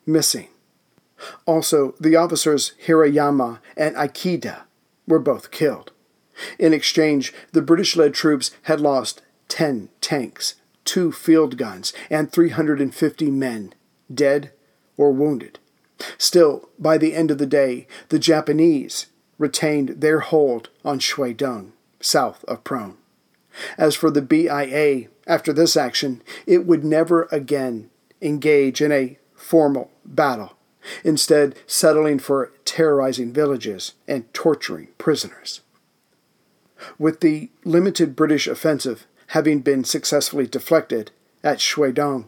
missing. 0.07 0.49
Also, 1.47 1.95
the 2.01 2.17
officers 2.17 2.73
Hirayama 2.87 3.59
and 3.77 3.97
Aikida 3.97 4.63
were 5.07 5.19
both 5.19 5.51
killed. 5.51 5.93
In 6.59 6.73
exchange, 6.73 7.35
the 7.53 7.63
British 7.63 7.97
led 7.97 8.15
troops 8.15 8.53
had 8.63 8.81
lost 8.81 9.23
10 9.49 9.89
tanks, 10.01 10.55
two 10.89 11.13
field 11.13 11.59
guns, 11.59 11.93
and 12.09 12.33
350 12.33 13.31
men, 13.31 13.75
dead 14.13 14.53
or 14.97 15.13
wounded. 15.13 15.59
Still, 16.17 16.71
by 16.79 16.97
the 16.97 17.15
end 17.15 17.31
of 17.31 17.37
the 17.37 17.47
day, 17.47 17.87
the 18.09 18.19
Japanese 18.19 19.07
retained 19.37 20.01
their 20.01 20.21
hold 20.21 20.71
on 20.87 20.99
Shwedaung, 20.99 21.73
south 22.01 22.43
of 22.45 22.65
Prome. 22.65 22.97
As 23.77 23.95
for 23.95 24.11
the 24.11 24.23
BIA, 24.23 25.09
after 25.27 25.53
this 25.53 25.77
action, 25.77 26.23
it 26.47 26.65
would 26.65 26.85
never 26.85 27.29
again 27.31 27.91
engage 28.23 28.81
in 28.81 28.91
a 28.91 29.19
formal 29.35 29.91
battle, 30.07 30.55
instead, 31.05 31.55
settling 31.67 32.19
for 32.19 32.51
terrorizing 32.65 33.31
villages 33.31 33.93
and 34.07 34.33
torturing 34.33 34.89
prisoners. 34.97 35.61
With 36.99 37.21
the 37.21 37.51
limited 37.65 38.17
British 38.17 38.47
offensive 38.47 39.07
having 39.29 39.61
been 39.61 39.85
successfully 39.85 40.47
deflected 40.47 41.11
at 41.43 41.59
Shwedaung, 41.59 42.27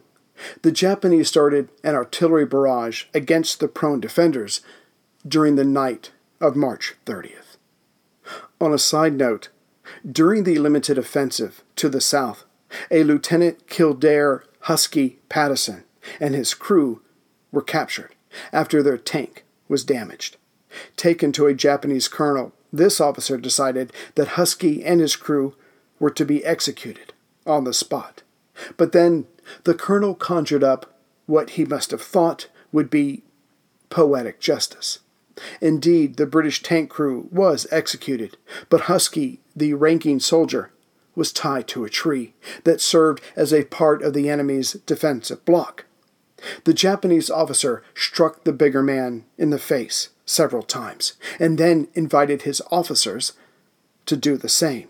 the 0.61 0.71
Japanese 0.71 1.27
started 1.27 1.69
an 1.83 1.95
artillery 1.95 2.45
barrage 2.45 3.05
against 3.13 3.59
the 3.59 3.67
Prome 3.67 3.99
defenders 3.99 4.61
during 5.27 5.55
the 5.55 5.65
night 5.65 6.11
of 6.39 6.55
March 6.55 6.95
30th. 7.05 7.57
On 8.59 8.73
a 8.73 8.79
side 8.79 9.13
note, 9.13 9.49
during 10.09 10.43
the 10.43 10.57
limited 10.57 10.97
offensive 10.97 11.63
to 11.75 11.89
the 11.89 12.01
south, 12.01 12.45
a 12.89 13.03
Lieutenant 13.03 13.67
Kildare 13.67 14.43
Husky 14.61 15.19
Patterson 15.29 15.83
and 16.19 16.33
his 16.33 16.53
crew 16.53 17.01
were 17.51 17.61
captured 17.61 18.15
after 18.53 18.81
their 18.81 18.97
tank 18.97 19.43
was 19.67 19.83
damaged. 19.83 20.37
Taken 20.95 21.31
to 21.33 21.47
a 21.47 21.53
Japanese 21.53 22.07
colonel, 22.07 22.53
this 22.71 23.01
officer 23.01 23.37
decided 23.37 23.91
that 24.15 24.29
Husky 24.29 24.83
and 24.85 25.01
his 25.01 25.15
crew 25.15 25.55
were 26.01 26.09
to 26.09 26.25
be 26.25 26.43
executed 26.43 27.13
on 27.45 27.63
the 27.63 27.73
spot. 27.73 28.23
But 28.75 28.91
then 28.91 29.27
the 29.63 29.75
colonel 29.75 30.15
conjured 30.15 30.63
up 30.63 30.97
what 31.27 31.51
he 31.51 31.63
must 31.63 31.91
have 31.91 32.01
thought 32.01 32.49
would 32.71 32.89
be 32.89 33.23
poetic 33.89 34.39
justice. 34.39 34.99
Indeed, 35.61 36.17
the 36.17 36.25
British 36.25 36.63
tank 36.63 36.89
crew 36.89 37.29
was 37.31 37.67
executed, 37.71 38.35
but 38.67 38.81
Husky, 38.81 39.39
the 39.55 39.73
ranking 39.75 40.19
soldier, 40.19 40.71
was 41.13 41.31
tied 41.31 41.67
to 41.67 41.85
a 41.85 41.89
tree 41.89 42.33
that 42.63 42.81
served 42.81 43.21
as 43.35 43.53
a 43.53 43.65
part 43.65 44.01
of 44.01 44.13
the 44.13 44.27
enemy's 44.27 44.73
defensive 44.73 45.45
block. 45.45 45.85
The 46.63 46.73
Japanese 46.73 47.29
officer 47.29 47.83
struck 47.93 48.43
the 48.43 48.53
bigger 48.53 48.81
man 48.81 49.25
in 49.37 49.51
the 49.51 49.59
face 49.59 50.09
several 50.25 50.63
times 50.63 51.13
and 51.39 51.59
then 51.59 51.89
invited 51.93 52.41
his 52.41 52.61
officers 52.71 53.33
to 54.07 54.17
do 54.17 54.35
the 54.35 54.49
same. 54.49 54.87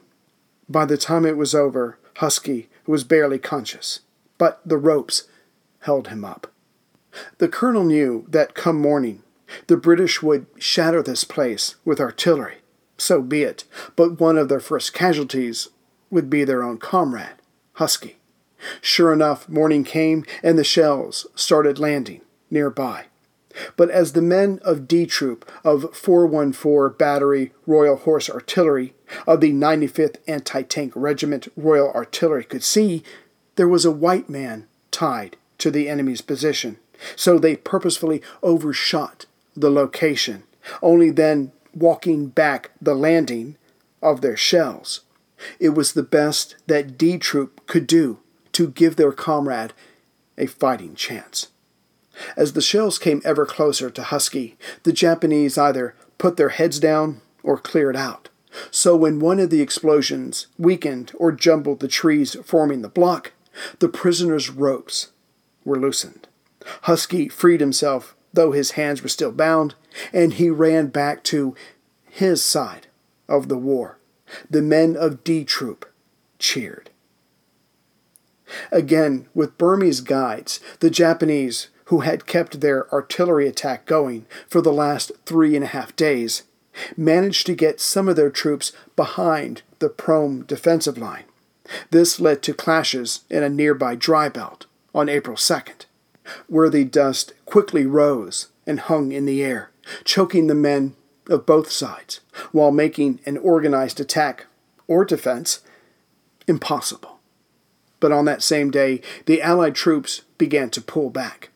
By 0.72 0.86
the 0.86 0.96
time 0.96 1.26
it 1.26 1.36
was 1.36 1.54
over, 1.54 1.98
Husky 2.18 2.70
was 2.88 3.04
barely 3.04 3.38
conscious, 3.38 4.00
but 4.38 4.62
the 4.66 4.78
ropes 4.78 5.26
held 5.80 6.08
him 6.08 6.24
up. 6.24 6.48
The 7.40 7.50
colonel 7.50 7.84
knew 7.84 8.26
that 8.30 8.56
come 8.56 8.80
morning 8.80 9.22
the 9.68 9.76
British 9.76 10.22
would 10.22 10.46
shatter 10.58 11.04
this 11.04 11.26
place 11.26 11.76
with 11.84 12.00
artillery. 12.00 12.60
So 12.98 13.22
be 13.22 13.44
it, 13.44 13.66
but 13.98 14.22
one 14.22 14.38
of 14.38 14.48
their 14.48 14.62
first 14.62 14.94
casualties 14.94 15.68
would 16.10 16.30
be 16.30 16.46
their 16.46 16.64
own 16.64 16.78
comrade, 16.78 17.36
Husky. 17.74 18.20
Sure 18.80 19.12
enough, 19.12 19.50
morning 19.50 19.84
came 19.84 20.24
and 20.42 20.58
the 20.58 20.64
shells 20.64 21.28
started 21.36 21.80
landing 21.80 22.22
nearby. 22.50 23.08
But 23.76 23.90
as 23.90 24.14
the 24.14 24.22
men 24.22 24.60
of 24.64 24.88
D 24.88 25.06
Troop 25.06 25.50
of 25.64 25.96
414 25.96 26.98
Battery 26.98 27.52
Royal 27.66 27.96
Horse 27.96 28.30
Artillery 28.30 28.94
of 29.28 29.42
the 29.42 29.52
95th 29.52 30.18
Anti 30.28 30.64
Tank 30.64 30.94
Regiment 30.96 31.48
Royal 31.56 31.92
Artillery 31.92 32.44
could 32.44 32.64
see, 32.64 33.04
there 33.56 33.68
was 33.68 33.86
a 33.86 33.92
white 33.92 34.30
man 34.30 34.68
tied 34.92 35.38
to 35.58 35.72
the 35.72 35.90
enemy's 35.90 36.22
position. 36.22 36.78
So 37.16 37.40
they 37.40 37.56
purposefully 37.56 38.22
overshot 38.44 39.26
the 39.56 39.72
location, 39.72 40.44
only 40.82 41.10
then 41.10 41.52
walking 41.74 42.28
back 42.28 42.72
the 42.82 42.96
landing 42.96 43.58
of 44.02 44.22
their 44.22 44.38
shells. 44.38 45.02
It 45.60 45.70
was 45.70 45.94
the 45.94 46.04
best 46.04 46.56
that 46.68 46.98
D 46.98 47.18
Troop 47.18 47.66
could 47.66 47.88
do 47.88 48.20
to 48.54 48.68
give 48.68 48.96
their 48.96 49.12
comrade 49.12 49.74
a 50.38 50.46
fighting 50.46 50.96
chance. 50.96 51.48
As 52.36 52.54
the 52.54 52.62
shells 52.62 52.98
came 52.98 53.22
ever 53.24 53.46
closer 53.46 53.90
to 53.90 54.04
Husky, 54.04 54.58
the 54.84 54.94
Japanese 54.94 55.58
either 55.58 55.96
put 56.18 56.38
their 56.38 56.50
heads 56.50 56.80
down 56.80 57.22
or 57.44 57.58
cleared 57.58 57.96
out. 57.96 58.30
So 58.70 58.96
when 58.96 59.20
one 59.20 59.40
of 59.40 59.50
the 59.50 59.62
explosions 59.62 60.48
weakened 60.58 61.14
or 61.18 61.32
jumbled 61.32 61.80
the 61.80 61.88
trees 61.88 62.36
forming 62.44 62.82
the 62.82 62.90
block, 62.90 63.32
the 63.80 63.90
prisoner's 63.90 64.50
ropes 64.50 65.12
were 65.64 65.80
loosened. 65.80 66.28
Husky 66.84 67.30
freed 67.30 67.62
himself 67.62 68.16
though 68.34 68.52
his 68.52 68.72
hands 68.72 69.02
were 69.02 69.10
still 69.10 69.32
bound, 69.32 69.76
and 70.14 70.34
he 70.34 70.50
ran 70.50 70.88
back 70.88 71.24
to 71.24 71.56
his 72.10 72.44
side 72.44 72.88
of 73.28 73.48
the 73.48 73.58
war. 73.58 73.98
The 74.50 74.62
men 74.62 74.96
of 74.96 75.24
D 75.24 75.44
Troop 75.44 75.92
cheered. 76.40 76.90
Again, 78.72 79.28
with 79.34 79.58
Burmese 79.58 80.02
guides, 80.02 80.60
the 80.80 80.90
Japanese, 80.90 81.70
who 81.92 82.00
had 82.00 82.26
kept 82.26 82.62
their 82.62 82.90
artillery 82.94 83.50
attack 83.50 83.86
going 83.86 84.26
for 84.48 84.62
the 84.62 84.72
last 84.72 85.12
three 85.26 85.58
and 85.58 85.66
a 85.66 85.68
half 85.68 85.94
days, 85.98 86.44
managed 86.96 87.46
to 87.46 87.54
get 87.54 87.82
some 87.82 88.08
of 88.08 88.16
their 88.16 88.30
troops 88.30 88.72
behind 88.96 89.62
the 89.80 89.90
Prome 89.90 90.44
defensive 90.44 90.98
line. 90.98 91.26
This 91.90 92.18
led 92.18 92.42
to 92.44 92.54
clashes 92.54 93.26
in 93.30 93.44
a 93.44 93.50
nearby 93.50 93.96
dry 93.96 94.30
belt 94.30 94.68
on 94.96 95.10
April 95.10 95.36
2nd 95.36 95.84
where 96.48 96.70
the 96.70 96.86
dust 96.86 97.34
quickly 97.46 97.86
rose 97.86 98.48
and 98.66 98.80
hung 98.80 99.12
in 99.12 99.26
the 99.26 99.44
air, 99.44 99.70
choking 100.06 100.48
the 100.48 100.56
men 100.56 100.96
of 101.28 101.46
both 101.46 101.70
sides, 101.70 102.22
while 102.54 102.72
making 102.72 103.20
an 103.26 103.38
organized 103.38 104.00
attack 104.00 104.46
or 104.88 105.04
defense 105.04 105.60
impossible. 106.48 107.20
But 108.00 108.14
on 108.14 108.24
that 108.26 108.42
same 108.42 108.72
day, 108.72 109.02
the 109.26 109.42
Allied 109.42 109.76
troops 109.76 110.22
began 110.38 110.70
to 110.70 110.82
pull 110.82 111.10
back. 111.10 111.51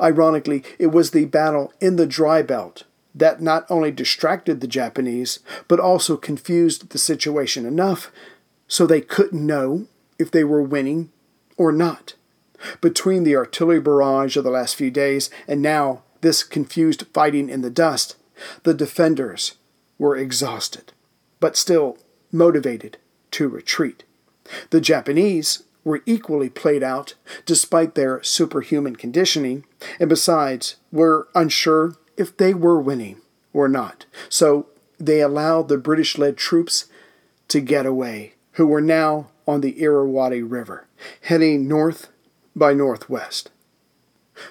Ironically, 0.00 0.62
it 0.78 0.88
was 0.88 1.10
the 1.10 1.24
battle 1.24 1.72
in 1.80 1.96
the 1.96 2.06
dry 2.06 2.42
belt 2.42 2.84
that 3.14 3.40
not 3.40 3.66
only 3.68 3.90
distracted 3.90 4.60
the 4.60 4.68
Japanese, 4.68 5.40
but 5.68 5.80
also 5.80 6.16
confused 6.16 6.90
the 6.90 6.98
situation 6.98 7.66
enough 7.66 8.12
so 8.68 8.86
they 8.86 9.00
couldn't 9.00 9.44
know 9.44 9.86
if 10.18 10.30
they 10.30 10.44
were 10.44 10.62
winning 10.62 11.10
or 11.56 11.72
not. 11.72 12.14
Between 12.80 13.24
the 13.24 13.36
artillery 13.36 13.80
barrage 13.80 14.36
of 14.36 14.44
the 14.44 14.50
last 14.50 14.76
few 14.76 14.90
days 14.90 15.30
and 15.48 15.60
now 15.60 16.02
this 16.20 16.42
confused 16.42 17.06
fighting 17.12 17.48
in 17.48 17.62
the 17.62 17.70
dust, 17.70 18.16
the 18.62 18.74
defenders 18.74 19.54
were 19.98 20.16
exhausted, 20.16 20.92
but 21.40 21.56
still 21.56 21.98
motivated 22.30 22.98
to 23.32 23.48
retreat. 23.48 24.04
The 24.70 24.80
Japanese 24.80 25.62
were 25.84 26.02
equally 26.06 26.48
played 26.48 26.82
out 26.82 27.14
despite 27.46 27.94
their 27.94 28.22
superhuman 28.22 28.96
conditioning, 28.96 29.64
and 29.98 30.08
besides, 30.08 30.76
were 30.92 31.28
unsure 31.34 31.96
if 32.16 32.36
they 32.36 32.54
were 32.54 32.80
winning 32.80 33.20
or 33.52 33.68
not. 33.68 34.06
So 34.28 34.66
they 34.98 35.20
allowed 35.20 35.68
the 35.68 35.78
British 35.78 36.18
led 36.18 36.36
troops 36.36 36.86
to 37.48 37.60
get 37.60 37.86
away, 37.86 38.34
who 38.52 38.66
were 38.66 38.80
now 38.80 39.30
on 39.46 39.60
the 39.60 39.80
Irrawaddy 39.82 40.42
River, 40.42 40.86
heading 41.22 41.66
north 41.66 42.08
by 42.54 42.72
northwest. 42.72 43.50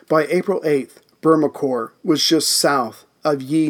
By 0.07 0.25
April 0.27 0.61
8th, 0.61 0.97
Burma 1.21 1.49
Corps 1.49 1.93
was 2.03 2.23
just 2.25 2.49
south 2.49 3.05
of 3.23 3.41
Yi 3.41 3.69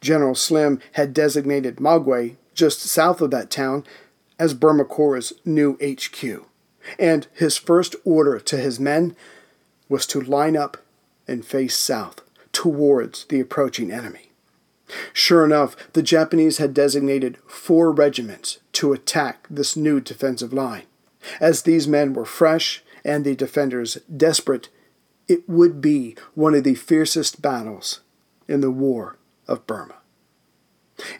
General 0.00 0.34
Slim 0.34 0.80
had 0.92 1.14
designated 1.14 1.76
Magway, 1.76 2.36
just 2.54 2.80
south 2.80 3.20
of 3.20 3.30
that 3.30 3.50
town, 3.50 3.84
as 4.38 4.54
Burma 4.54 4.84
Corps' 4.84 5.32
new 5.44 5.78
HQ. 5.82 6.46
And 6.98 7.26
his 7.34 7.56
first 7.56 7.96
order 8.04 8.38
to 8.38 8.56
his 8.56 8.80
men 8.80 9.16
was 9.88 10.06
to 10.06 10.20
line 10.20 10.56
up 10.56 10.78
and 11.26 11.44
face 11.44 11.76
south 11.76 12.22
towards 12.52 13.24
the 13.26 13.40
approaching 13.40 13.90
enemy. 13.90 14.30
Sure 15.12 15.44
enough, 15.44 15.76
the 15.92 16.02
Japanese 16.02 16.58
had 16.58 16.72
designated 16.72 17.36
four 17.46 17.92
regiments 17.92 18.58
to 18.72 18.92
attack 18.92 19.46
this 19.50 19.76
new 19.76 20.00
defensive 20.00 20.52
line. 20.52 20.84
As 21.40 21.62
these 21.62 21.86
men 21.86 22.14
were 22.14 22.24
fresh 22.24 22.82
and 23.04 23.24
the 23.24 23.36
defenders 23.36 23.98
desperate, 24.14 24.68
it 25.28 25.46
would 25.48 25.80
be 25.80 26.16
one 26.34 26.54
of 26.54 26.64
the 26.64 26.74
fiercest 26.74 27.42
battles 27.42 28.00
in 28.46 28.60
the 28.60 28.70
War 28.70 29.18
of 29.46 29.66
Burma. 29.66 29.96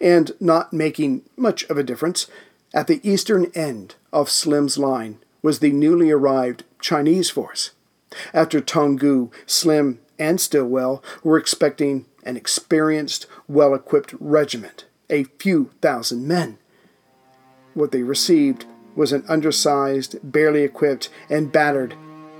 And 0.00 0.32
not 0.40 0.72
making 0.72 1.22
much 1.36 1.64
of 1.64 1.76
a 1.76 1.84
difference, 1.84 2.26
at 2.74 2.86
the 2.86 3.00
eastern 3.08 3.50
end 3.54 3.94
of 4.12 4.30
Slim's 4.30 4.78
line 4.78 5.18
was 5.42 5.58
the 5.58 5.72
newly 5.72 6.10
arrived 6.10 6.64
Chinese 6.80 7.30
force. 7.30 7.70
After 8.34 8.60
Toungoo, 8.60 9.30
Slim, 9.46 10.00
and 10.18 10.40
Stilwell 10.40 11.02
were 11.22 11.38
expecting 11.38 12.06
an 12.24 12.36
experienced, 12.36 13.26
well 13.46 13.74
equipped 13.74 14.14
regiment, 14.18 14.84
a 15.08 15.24
few 15.24 15.70
thousand 15.80 16.26
men. 16.26 16.58
What 17.74 17.92
they 17.92 18.02
received 18.02 18.66
was 18.96 19.12
an 19.12 19.24
undersized, 19.28 20.18
barely 20.22 20.62
equipped, 20.62 21.08
and 21.30 21.52
battered 21.52 21.94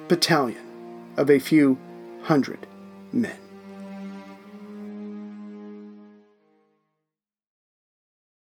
battalion 0.09 1.05
of 1.17 1.31
a 1.31 1.39
few 1.39 1.79
hundred 2.23 2.67
men. 3.13 3.38